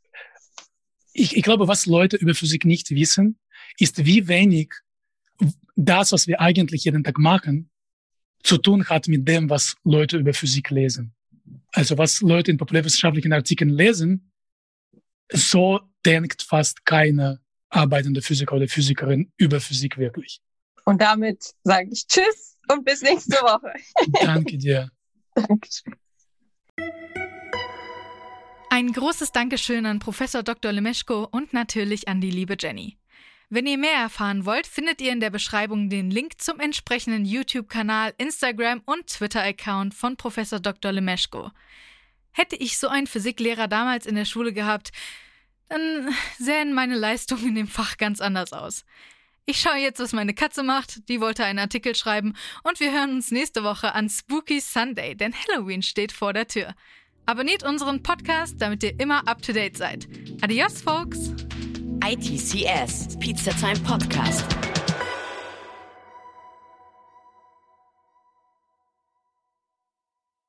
ich, 1.14 1.34
ich 1.38 1.42
glaube, 1.42 1.68
was 1.68 1.86
Leute 1.86 2.18
über 2.18 2.34
Physik 2.34 2.66
nicht 2.66 2.90
wissen, 2.90 3.38
ist, 3.78 4.04
wie 4.04 4.28
wenig 4.28 4.74
das, 5.74 6.12
was 6.12 6.26
wir 6.26 6.42
eigentlich 6.42 6.84
jeden 6.84 7.02
Tag 7.02 7.16
machen, 7.16 7.70
zu 8.42 8.58
tun 8.58 8.84
hat 8.90 9.08
mit 9.08 9.26
dem, 9.26 9.48
was 9.48 9.76
Leute 9.84 10.18
über 10.18 10.34
Physik 10.34 10.68
lesen. 10.68 11.14
Also 11.72 11.96
was 11.96 12.20
Leute 12.20 12.50
in 12.50 12.58
populärwissenschaftlichen 12.58 13.32
Artikeln 13.32 13.70
lesen, 13.70 14.30
so 15.32 15.80
denkt 16.06 16.42
fast 16.42 16.86
keine 16.86 17.40
arbeitende 17.68 18.22
Physiker 18.22 18.54
oder 18.54 18.68
Physikerin 18.68 19.32
über 19.36 19.60
Physik 19.60 19.98
wirklich. 19.98 20.40
Und 20.84 21.02
damit 21.02 21.52
sage 21.64 21.88
ich 21.90 22.06
Tschüss 22.06 22.56
und 22.68 22.84
bis 22.84 23.02
nächste 23.02 23.36
Woche. 23.38 23.72
Danke 24.24 24.56
dir. 24.56 24.90
Dankeschön. 25.34 25.94
Ein 28.70 28.92
großes 28.92 29.32
Dankeschön 29.32 29.86
an 29.86 29.98
Professor 29.98 30.42
Dr. 30.42 30.70
Lemeschko 30.70 31.28
und 31.30 31.52
natürlich 31.52 32.08
an 32.08 32.20
die 32.20 32.30
liebe 32.30 32.56
Jenny. 32.58 32.98
Wenn 33.48 33.66
ihr 33.66 33.78
mehr 33.78 33.94
erfahren 33.94 34.44
wollt, 34.44 34.66
findet 34.66 35.00
ihr 35.00 35.12
in 35.12 35.20
der 35.20 35.30
Beschreibung 35.30 35.88
den 35.88 36.10
Link 36.10 36.40
zum 36.40 36.60
entsprechenden 36.60 37.24
YouTube-Kanal, 37.24 38.12
Instagram 38.18 38.82
und 38.84 39.06
Twitter-Account 39.06 39.94
von 39.94 40.16
Professor 40.16 40.60
Dr. 40.60 40.92
Lemeschko. 40.92 41.50
Hätte 42.32 42.56
ich 42.56 42.76
so 42.76 42.88
einen 42.88 43.06
Physiklehrer 43.06 43.68
damals 43.68 44.04
in 44.04 44.16
der 44.16 44.24
Schule 44.24 44.52
gehabt, 44.52 44.90
dann 45.68 46.14
sähen 46.38 46.72
meine 46.72 46.96
Leistungen 46.96 47.48
in 47.48 47.54
dem 47.54 47.68
Fach 47.68 47.96
ganz 47.96 48.20
anders 48.20 48.52
aus. 48.52 48.84
Ich 49.48 49.60
schaue 49.60 49.76
jetzt, 49.76 50.00
was 50.00 50.12
meine 50.12 50.34
Katze 50.34 50.64
macht, 50.64 51.08
die 51.08 51.20
wollte 51.20 51.44
einen 51.44 51.60
Artikel 51.60 51.94
schreiben 51.94 52.34
und 52.64 52.80
wir 52.80 52.92
hören 52.92 53.12
uns 53.12 53.30
nächste 53.30 53.62
Woche 53.62 53.94
an 53.94 54.08
Spooky 54.08 54.60
Sunday, 54.60 55.14
denn 55.14 55.32
Halloween 55.34 55.82
steht 55.82 56.10
vor 56.10 56.32
der 56.32 56.48
Tür. 56.48 56.74
Abonniert 57.26 57.62
unseren 57.62 58.02
Podcast, 58.02 58.56
damit 58.58 58.82
ihr 58.82 58.98
immer 58.98 59.26
up 59.28 59.42
to 59.42 59.52
date 59.52 59.76
seid. 59.76 60.08
Adios, 60.42 60.82
folks! 60.82 61.32
ITCS, 62.04 63.18
Pizza 63.18 63.52
Time 63.52 63.78
Podcast. 63.80 64.44